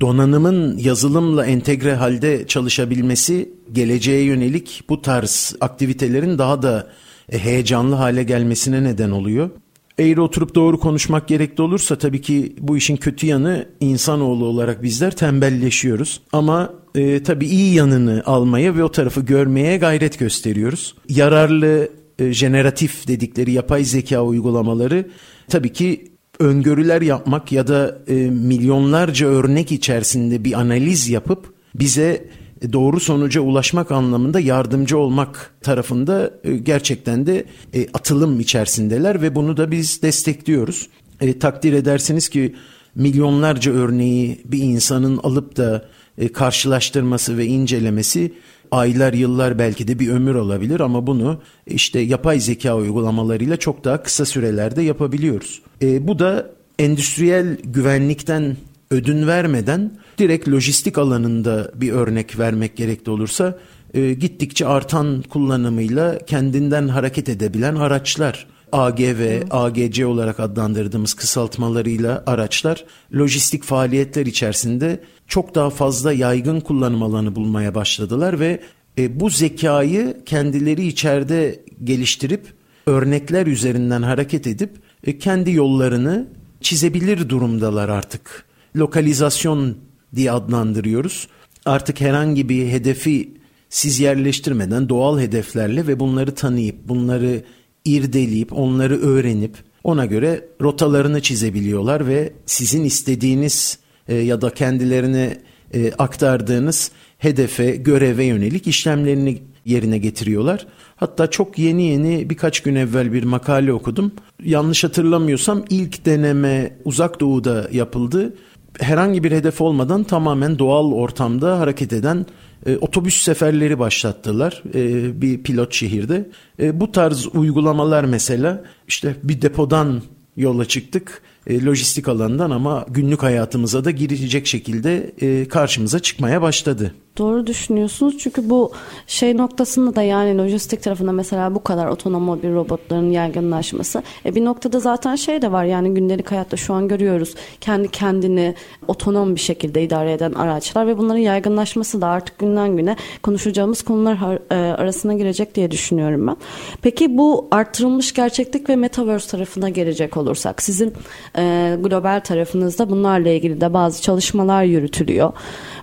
[0.00, 6.90] donanımın yazılımla entegre halde çalışabilmesi geleceğe yönelik bu tarz aktivitelerin daha da
[7.32, 9.50] e, heyecanlı hale gelmesine neden oluyor
[9.98, 15.16] eğri oturup doğru konuşmak gerekli olursa tabii ki bu işin kötü yanı insanoğlu olarak bizler
[15.16, 16.20] tembelleşiyoruz.
[16.32, 20.94] Ama e, tabii iyi yanını almaya ve o tarafı görmeye gayret gösteriyoruz.
[21.08, 25.08] Yararlı e, jeneratif dedikleri yapay zeka uygulamaları
[25.48, 32.28] tabii ki öngörüler yapmak ya da e, milyonlarca örnek içerisinde bir analiz yapıp bize
[32.72, 37.44] doğru sonuca ulaşmak anlamında yardımcı olmak tarafında e, gerçekten de
[37.74, 40.88] e, atılım içerisindeler ve bunu da biz destekliyoruz.
[41.20, 42.54] E, takdir edersiniz ki
[42.94, 45.84] milyonlarca örneği bir insanın alıp da
[46.18, 48.32] e, karşılaştırması ve incelemesi
[48.70, 54.02] aylar yıllar belki de bir ömür olabilir ama bunu işte yapay zeka uygulamalarıyla çok daha
[54.02, 55.62] kısa sürelerde yapabiliyoruz.
[55.82, 58.56] E, bu da endüstriyel güvenlikten
[58.90, 63.58] ödün vermeden direkt lojistik alanında bir örnek vermek gerekli olursa
[63.94, 73.64] e, gittikçe artan kullanımıyla kendinden hareket edebilen araçlar AGV, AGC olarak adlandırdığımız kısaltmalarıyla araçlar lojistik
[73.64, 78.60] faaliyetler içerisinde çok daha fazla yaygın kullanım alanı bulmaya başladılar ve
[78.98, 82.46] e, bu zekayı kendileri içeride geliştirip
[82.86, 84.70] örnekler üzerinden hareket edip
[85.04, 86.28] e, kendi yollarını
[86.60, 89.76] çizebilir durumdalar artık lokalizasyon
[90.14, 91.28] diye adlandırıyoruz.
[91.64, 93.34] Artık herhangi bir hedefi
[93.68, 97.44] siz yerleştirmeden doğal hedeflerle ve bunları tanıyıp, bunları
[97.84, 103.78] irdeleyip, onları öğrenip ona göre rotalarını çizebiliyorlar ve sizin istediğiniz
[104.08, 105.38] e, ya da kendilerine
[105.74, 110.66] e, aktardığınız hedefe, göreve yönelik işlemlerini yerine getiriyorlar.
[110.96, 114.12] Hatta çok yeni yeni birkaç gün evvel bir makale okudum.
[114.44, 118.34] Yanlış hatırlamıyorsam ilk deneme uzak doğuda yapıldı
[118.78, 122.26] herhangi bir hedef olmadan tamamen doğal ortamda hareket eden
[122.66, 126.30] e, otobüs seferleri başlattılar e, bir pilot şehirde.
[126.60, 130.02] E, bu tarz uygulamalar mesela işte bir depodan
[130.36, 136.94] yola çıktık e, lojistik alandan ama günlük hayatımıza da girecek şekilde e, karşımıza çıkmaya başladı.
[137.18, 138.72] Doğru düşünüyorsunuz çünkü bu
[139.06, 144.02] şey noktasında da yani lojistik tarafında mesela bu kadar otonom mobil robotların yaygınlaşması.
[144.24, 148.54] E bir noktada zaten şey de var yani gündelik hayatta şu an görüyoruz kendi kendini
[148.88, 154.38] otonom bir şekilde idare eden araçlar ve bunların yaygınlaşması da artık günden güne konuşacağımız konular
[154.50, 156.36] e, arasına girecek diye düşünüyorum ben.
[156.82, 160.92] Peki bu artırılmış gerçeklik ve metaverse tarafına gelecek olursak sizin
[161.36, 165.32] e, global tarafınızda bunlarla ilgili de bazı çalışmalar yürütülüyor.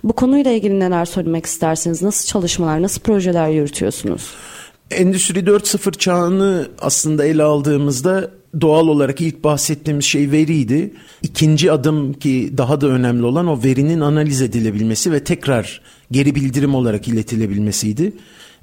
[0.04, 2.02] Bu konuyla ilgili neler söylemek istersiniz?
[2.02, 4.30] Nasıl çalışmalar, nasıl projeler yürütüyorsunuz?
[4.90, 10.94] Endüstri 4.0 çağını aslında ele aldığımızda doğal olarak ilk bahsettiğimiz şey veriydi.
[11.22, 16.74] İkinci adım ki daha da önemli olan o verinin analiz edilebilmesi ve tekrar geri bildirim
[16.74, 18.12] olarak iletilebilmesiydi.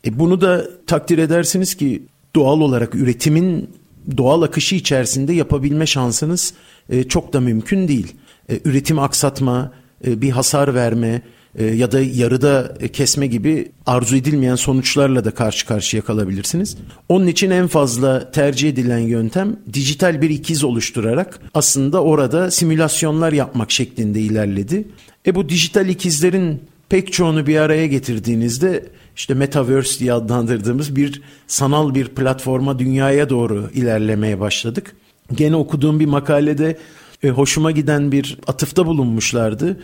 [0.05, 2.03] E bunu da takdir edersiniz ki
[2.35, 3.69] doğal olarak üretimin
[4.17, 6.53] doğal akışı içerisinde yapabilme şansınız
[6.89, 8.13] e, çok da mümkün değil.
[8.49, 9.71] E, üretim aksatma,
[10.07, 11.21] e, bir hasar verme,
[11.59, 16.77] ya da yarıda kesme gibi arzu edilmeyen sonuçlarla da karşı karşıya kalabilirsiniz.
[17.09, 23.71] Onun için en fazla tercih edilen yöntem dijital bir ikiz oluşturarak aslında orada simülasyonlar yapmak
[23.71, 24.87] şeklinde ilerledi.
[25.27, 28.85] E bu dijital ikizlerin pek çoğunu bir araya getirdiğinizde
[29.15, 34.95] işte metaverse diye adlandırdığımız bir sanal bir platforma dünyaya doğru ilerlemeye başladık.
[35.33, 36.77] Gene okuduğum bir makalede
[37.23, 39.79] e, hoşuma giden bir atıfta bulunmuşlardı.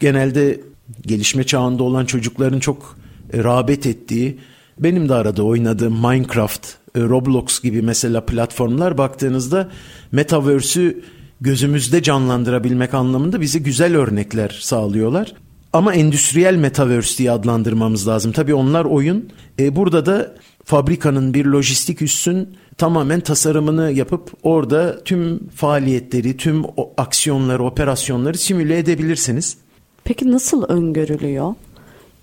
[0.00, 0.60] Genelde
[1.06, 2.96] gelişme çağında olan çocukların çok
[3.32, 4.38] e, rağbet ettiği,
[4.78, 9.70] benim de arada oynadığım Minecraft, e, Roblox gibi mesela platformlar baktığınızda
[10.12, 11.02] metaverse'ü
[11.40, 15.34] gözümüzde canlandırabilmek anlamında bize güzel örnekler sağlıyorlar.
[15.72, 18.32] Ama endüstriyel metaverse diye adlandırmamız lazım.
[18.32, 19.28] Tabii onlar oyun.
[19.58, 20.34] E, burada da
[20.64, 26.64] fabrikanın bir lojistik üssün tamamen tasarımını yapıp orada tüm faaliyetleri, tüm
[26.96, 29.56] aksiyonları, operasyonları simüle edebilirsiniz.
[30.08, 31.54] Peki nasıl öngörülüyor?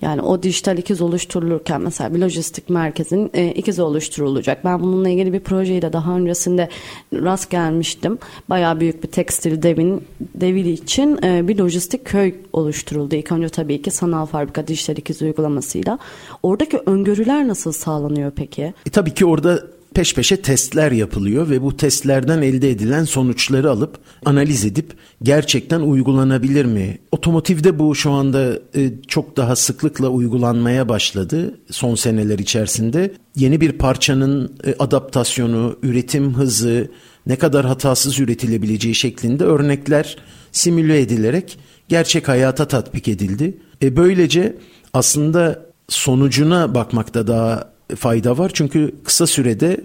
[0.02, 4.66] Yani o dijital ikiz oluşturulurken mesela bir lojistik merkezin e, ikizi oluşturulacak.
[4.66, 6.70] Ben bununla ilgili bir projeyle daha öncesinde
[7.14, 8.18] rast gelmiştim.
[8.50, 10.04] Bayağı büyük bir tekstil devin
[10.36, 13.16] devili için e, bir lojistik köy oluşturuldu.
[13.16, 16.00] İlk önce tabii ki sanal fabrika dijital ikiz uygulamasıyla.
[16.44, 18.74] Oradaki öngörüler nasıl sağlanıyor peki?
[18.86, 23.98] E, tabii ki orada peş peşe testler yapılıyor ve bu testlerden elde edilen sonuçları alıp
[24.26, 24.94] analiz edip
[25.24, 26.98] gerçekten uygulanabilir mi?
[27.12, 33.14] Otomotivde bu şu anda e, çok daha sıklıkla uygulanmaya başladı son seneler içerisinde.
[33.36, 36.92] Yeni bir parçanın e, adaptasyonu, üretim hızı,
[37.28, 40.18] ne kadar hatasız üretilebileceği şeklinde örnekler
[40.52, 41.58] simüle edilerek
[41.90, 43.58] gerçek hayata tatbik edildi.
[43.82, 44.56] E böylece
[44.94, 48.52] aslında sonucuna bakmakta daha fayda var.
[48.54, 49.78] Çünkü kısa sürede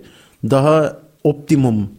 [0.45, 1.91] daha optimum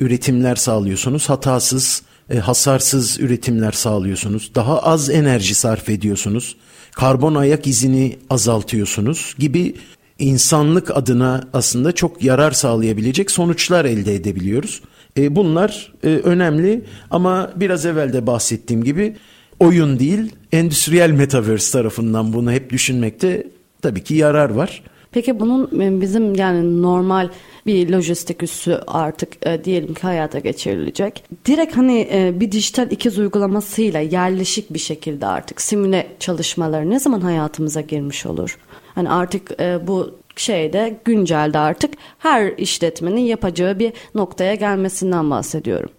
[0.00, 1.28] üretimler sağlıyorsunuz.
[1.28, 4.50] Hatasız, e, hasarsız üretimler sağlıyorsunuz.
[4.54, 6.56] Daha az enerji sarf ediyorsunuz.
[6.92, 9.74] Karbon ayak izini azaltıyorsunuz gibi
[10.18, 14.80] insanlık adına aslında çok yarar sağlayabilecek sonuçlar elde edebiliyoruz.
[15.16, 19.16] E, bunlar e, önemli ama biraz evvel de bahsettiğim gibi
[19.60, 23.46] oyun değil endüstriyel metaverse tarafından bunu hep düşünmekte
[23.82, 24.82] tabii ki yarar var.
[25.12, 27.28] Peki bunun e, bizim yani normal
[27.66, 31.24] bir lojistik üssü artık e, diyelim ki hayata geçirilecek.
[31.46, 37.20] Direkt hani e, bir dijital ikiz uygulamasıyla yerleşik bir şekilde artık simüle çalışmaları ne zaman
[37.20, 38.58] hayatımıza girmiş olur?
[38.94, 45.90] Hani artık e, bu şeyde güncelde artık her işletmenin yapacağı bir noktaya gelmesinden bahsediyorum.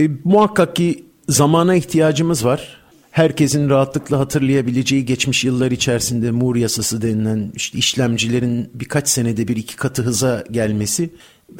[0.00, 2.81] E, muhakkak ki zamana ihtiyacımız var
[3.12, 9.76] herkesin rahatlıkla hatırlayabileceği geçmiş yıllar içerisinde Moore yasası denilen işte işlemcilerin birkaç senede bir iki
[9.76, 11.10] katı hıza gelmesi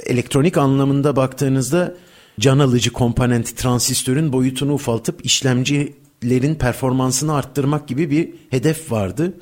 [0.07, 1.95] elektronik anlamında baktığınızda
[2.41, 9.35] can alıcı komponent transistörün boyutunu ufaltıp işlemcilerin performansını arttırmak gibi bir hedef vardı.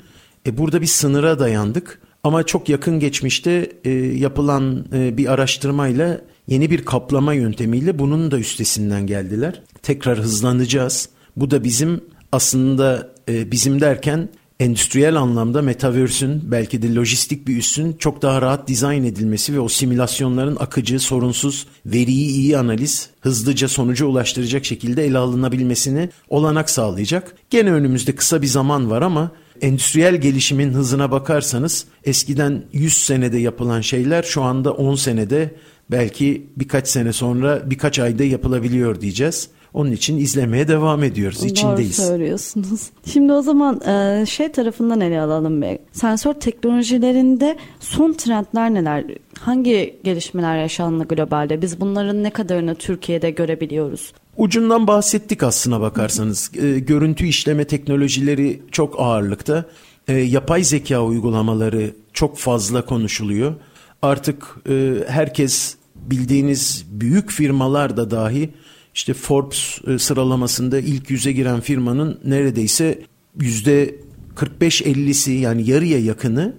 [0.45, 6.71] E burada bir sınıra dayandık ama çok yakın geçmişte e, yapılan e, bir araştırmayla yeni
[6.71, 9.61] bir kaplama yöntemiyle bunun da üstesinden geldiler.
[9.81, 11.09] Tekrar hızlanacağız.
[11.35, 12.01] Bu da bizim
[12.31, 14.29] aslında e, bizim derken
[14.59, 19.69] endüstriyel anlamda metaverse'ün belki de lojistik bir üssün çok daha rahat dizayn edilmesi ve o
[19.69, 27.35] simülasyonların akıcı, sorunsuz, veriyi iyi analiz, hızlıca sonuca ulaştıracak şekilde ele alınabilmesini olanak sağlayacak.
[27.49, 33.81] Gene önümüzde kısa bir zaman var ama endüstriyel gelişimin hızına bakarsanız eskiden 100 senede yapılan
[33.81, 35.55] şeyler şu anda 10 senede
[35.91, 39.49] belki birkaç sene sonra birkaç ayda yapılabiliyor diyeceğiz.
[39.73, 41.43] Onun için izlemeye devam ediyoruz.
[41.43, 41.97] İçindeyiz.
[41.97, 42.89] Doğru söylüyorsunuz.
[43.05, 45.61] Şimdi o zaman e, şey tarafından ele alalım.
[45.61, 45.79] Be.
[45.91, 49.05] Sensör teknolojilerinde son trendler neler?
[49.39, 51.61] Hangi gelişmeler yaşandı globalde?
[51.61, 54.13] Biz bunların ne kadarını Türkiye'de görebiliyoruz?
[54.37, 56.51] Ucundan bahsettik aslına bakarsanız.
[56.55, 59.65] E, görüntü işleme teknolojileri çok ağırlıkta.
[60.07, 63.55] E, yapay zeka uygulamaları çok fazla konuşuluyor.
[64.01, 64.55] Artık
[65.07, 68.49] herkes bildiğiniz büyük firmalar da dahi
[68.95, 72.99] işte Forbes e, sıralamasında ilk yüze giren firmanın neredeyse
[73.39, 73.95] yüzde
[74.35, 76.55] 45-50'si yani yarıya yakını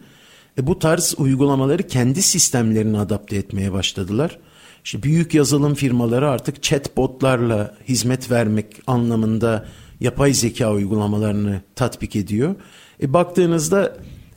[0.58, 4.38] e, bu tarz uygulamaları kendi sistemlerine adapte etmeye başladılar.
[4.84, 9.66] İşte büyük yazılım firmaları artık chatbotlarla hizmet vermek anlamında
[10.00, 12.54] yapay zeka uygulamalarını tatbik ediyor.
[13.02, 13.96] E, baktığınızda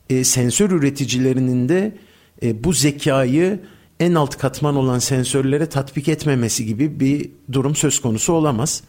[0.09, 1.97] e, sensör üreticilerinin de
[2.43, 3.59] e, bu zekayı
[3.99, 8.83] en alt katman olan sensörlere tatbik etmemesi gibi bir durum söz konusu olamaz.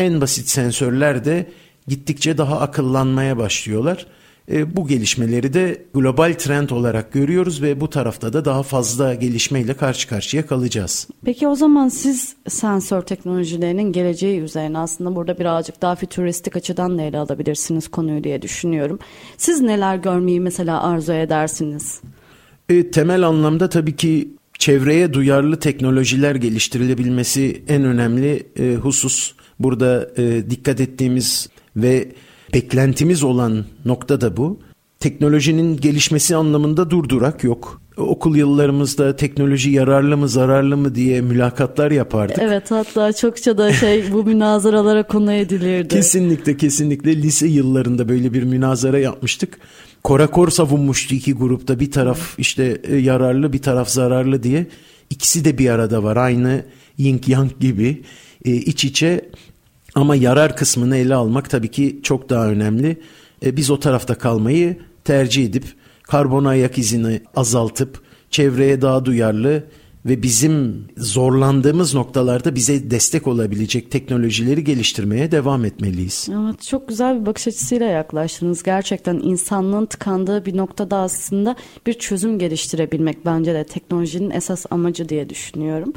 [0.00, 1.46] En basit sensörler de
[1.88, 4.06] gittikçe daha akıllanmaya başlıyorlar.
[4.52, 9.74] E, bu gelişmeleri de global trend olarak görüyoruz ve bu tarafta da daha fazla gelişmeyle
[9.74, 11.08] karşı karşıya kalacağız.
[11.24, 17.02] Peki o zaman siz sensör teknolojilerinin geleceği üzerine aslında burada birazcık daha fütüristik açıdan da
[17.02, 18.98] ele alabilirsiniz konuyu diye düşünüyorum.
[19.36, 22.00] Siz neler görmeyi mesela arzu edersiniz?
[22.68, 29.34] E, temel anlamda tabii ki çevreye duyarlı teknolojiler geliştirilebilmesi en önemli e, husus.
[29.58, 32.12] Burada e, dikkat ettiğimiz ve
[32.54, 34.60] beklentimiz olan nokta da bu.
[35.00, 37.82] Teknolojinin gelişmesi anlamında durdurak yok.
[37.98, 42.38] Okul yıllarımızda teknoloji yararlı mı zararlı mı diye mülakatlar yapardık.
[42.38, 45.88] Evet hatta çokça da şey bu münazaralara konu edilirdi.
[45.88, 49.58] Kesinlikle kesinlikle lise yıllarında böyle bir münazara yapmıştık.
[50.02, 54.66] Korakor savunmuştu iki grupta bir taraf işte e, yararlı bir taraf zararlı diye.
[55.10, 56.64] İkisi de bir arada var aynı
[56.98, 58.02] yin yang gibi
[58.44, 59.30] e, iç içe
[59.94, 62.96] ama yarar kısmını ele almak tabii ki çok daha önemli.
[63.44, 65.64] E, biz o tarafta kalmayı tercih edip
[66.08, 69.64] karbon ayak izini azaltıp çevreye daha duyarlı
[70.06, 76.28] ve bizim zorlandığımız noktalarda bize destek olabilecek teknolojileri geliştirmeye devam etmeliyiz.
[76.32, 78.62] Evet çok güzel bir bakış açısıyla yaklaştınız.
[78.62, 81.56] Gerçekten insanlığın tıkandığı bir noktada aslında
[81.86, 85.92] bir çözüm geliştirebilmek bence de teknolojinin esas amacı diye düşünüyorum.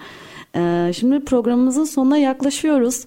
[0.55, 3.03] Ee, şimdi programımızın sonuna yaklaşıyoruz.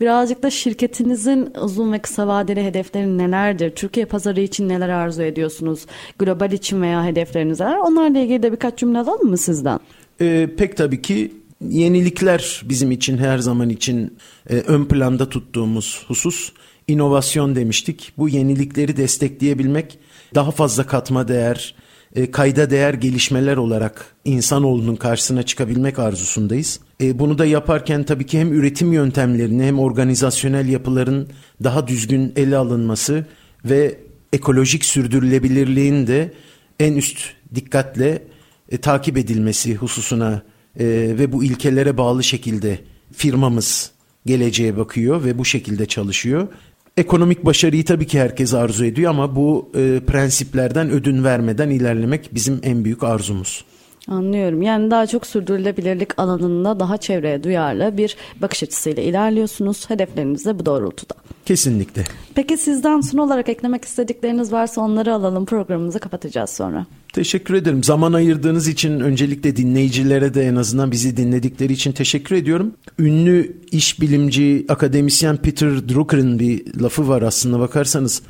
[0.00, 3.70] Birazcık da şirketinizin uzun ve kısa vadeli hedefleri nelerdir?
[3.70, 5.86] Türkiye pazarı için neler arzu ediyorsunuz?
[6.18, 7.76] Global için veya hedefleriniz neler?
[7.76, 9.78] Onlarla ilgili de birkaç cümle alalım mı sizden?
[10.20, 11.32] Ee, pek tabii ki
[11.68, 14.18] yenilikler bizim için her zaman için
[14.50, 16.52] e, ön planda tuttuğumuz husus.
[16.88, 18.12] İnovasyon demiştik.
[18.18, 19.98] Bu yenilikleri destekleyebilmek,
[20.34, 21.74] daha fazla katma değer,
[22.14, 26.80] e, kayda değer gelişmeler olarak insanoğlunun karşısına çıkabilmek arzusundayız.
[27.00, 31.28] E, bunu da yaparken tabii ki hem üretim yöntemlerini hem organizasyonel yapıların
[31.64, 33.26] daha düzgün ele alınması
[33.64, 33.98] ve
[34.32, 36.32] ekolojik sürdürülebilirliğin de
[36.80, 37.18] en üst
[37.54, 38.22] dikkatle
[38.70, 40.42] e, takip edilmesi hususuna
[40.78, 40.86] e,
[41.18, 42.78] ve bu ilkelere bağlı şekilde
[43.12, 43.90] firmamız
[44.26, 46.48] geleceğe bakıyor ve bu şekilde çalışıyor.
[46.96, 52.60] Ekonomik başarıyı tabii ki herkes arzu ediyor ama bu e, prensiplerden ödün vermeden ilerlemek bizim
[52.62, 53.64] en büyük arzumuz.
[54.08, 54.62] Anlıyorum.
[54.62, 59.90] Yani daha çok sürdürülebilirlik alanında daha çevreye duyarlı bir bakış açısıyla ilerliyorsunuz.
[59.90, 61.14] Hedefleriniz de bu doğrultuda.
[61.46, 62.04] Kesinlikle.
[62.34, 65.46] Peki sizden son olarak eklemek istedikleriniz varsa onları alalım.
[65.46, 66.86] Programımızı kapatacağız sonra.
[67.12, 67.84] Teşekkür ederim.
[67.84, 72.72] Zaman ayırdığınız için öncelikle dinleyicilere de en azından bizi dinledikleri için teşekkür ediyorum.
[72.98, 78.22] Ünlü iş bilimci, akademisyen Peter Drucker'ın bir lafı var aslında bakarsanız.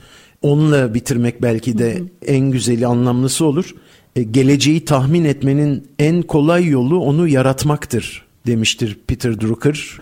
[0.42, 2.08] Onunla bitirmek belki de hı hı.
[2.26, 3.74] en güzeli, anlamlısı olur.
[4.16, 9.98] E, geleceği tahmin etmenin en kolay yolu onu yaratmaktır demiştir Peter Drucker.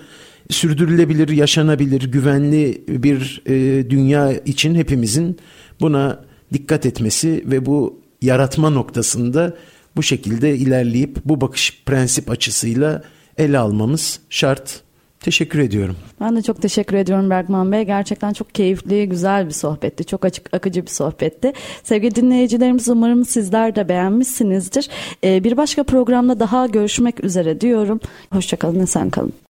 [0.50, 5.38] Sürdürülebilir, yaşanabilir, güvenli bir e, dünya için hepimizin
[5.80, 9.56] buna dikkat etmesi ve bu yaratma noktasında
[9.96, 13.02] bu şekilde ilerleyip bu bakış prensip açısıyla
[13.38, 14.82] ele almamız şart.
[15.22, 15.96] Teşekkür ediyorum.
[16.20, 17.82] Ben de çok teşekkür ediyorum Bergman Bey.
[17.82, 20.04] Gerçekten çok keyifli, güzel bir sohbetti.
[20.04, 21.52] Çok açık, akıcı bir sohbetti.
[21.82, 24.88] Sevgili dinleyicilerimiz umarım sizler de beğenmişsinizdir.
[25.24, 28.00] Ee, bir başka programda daha görüşmek üzere diyorum.
[28.32, 29.32] Hoşçakalın, esen kalın.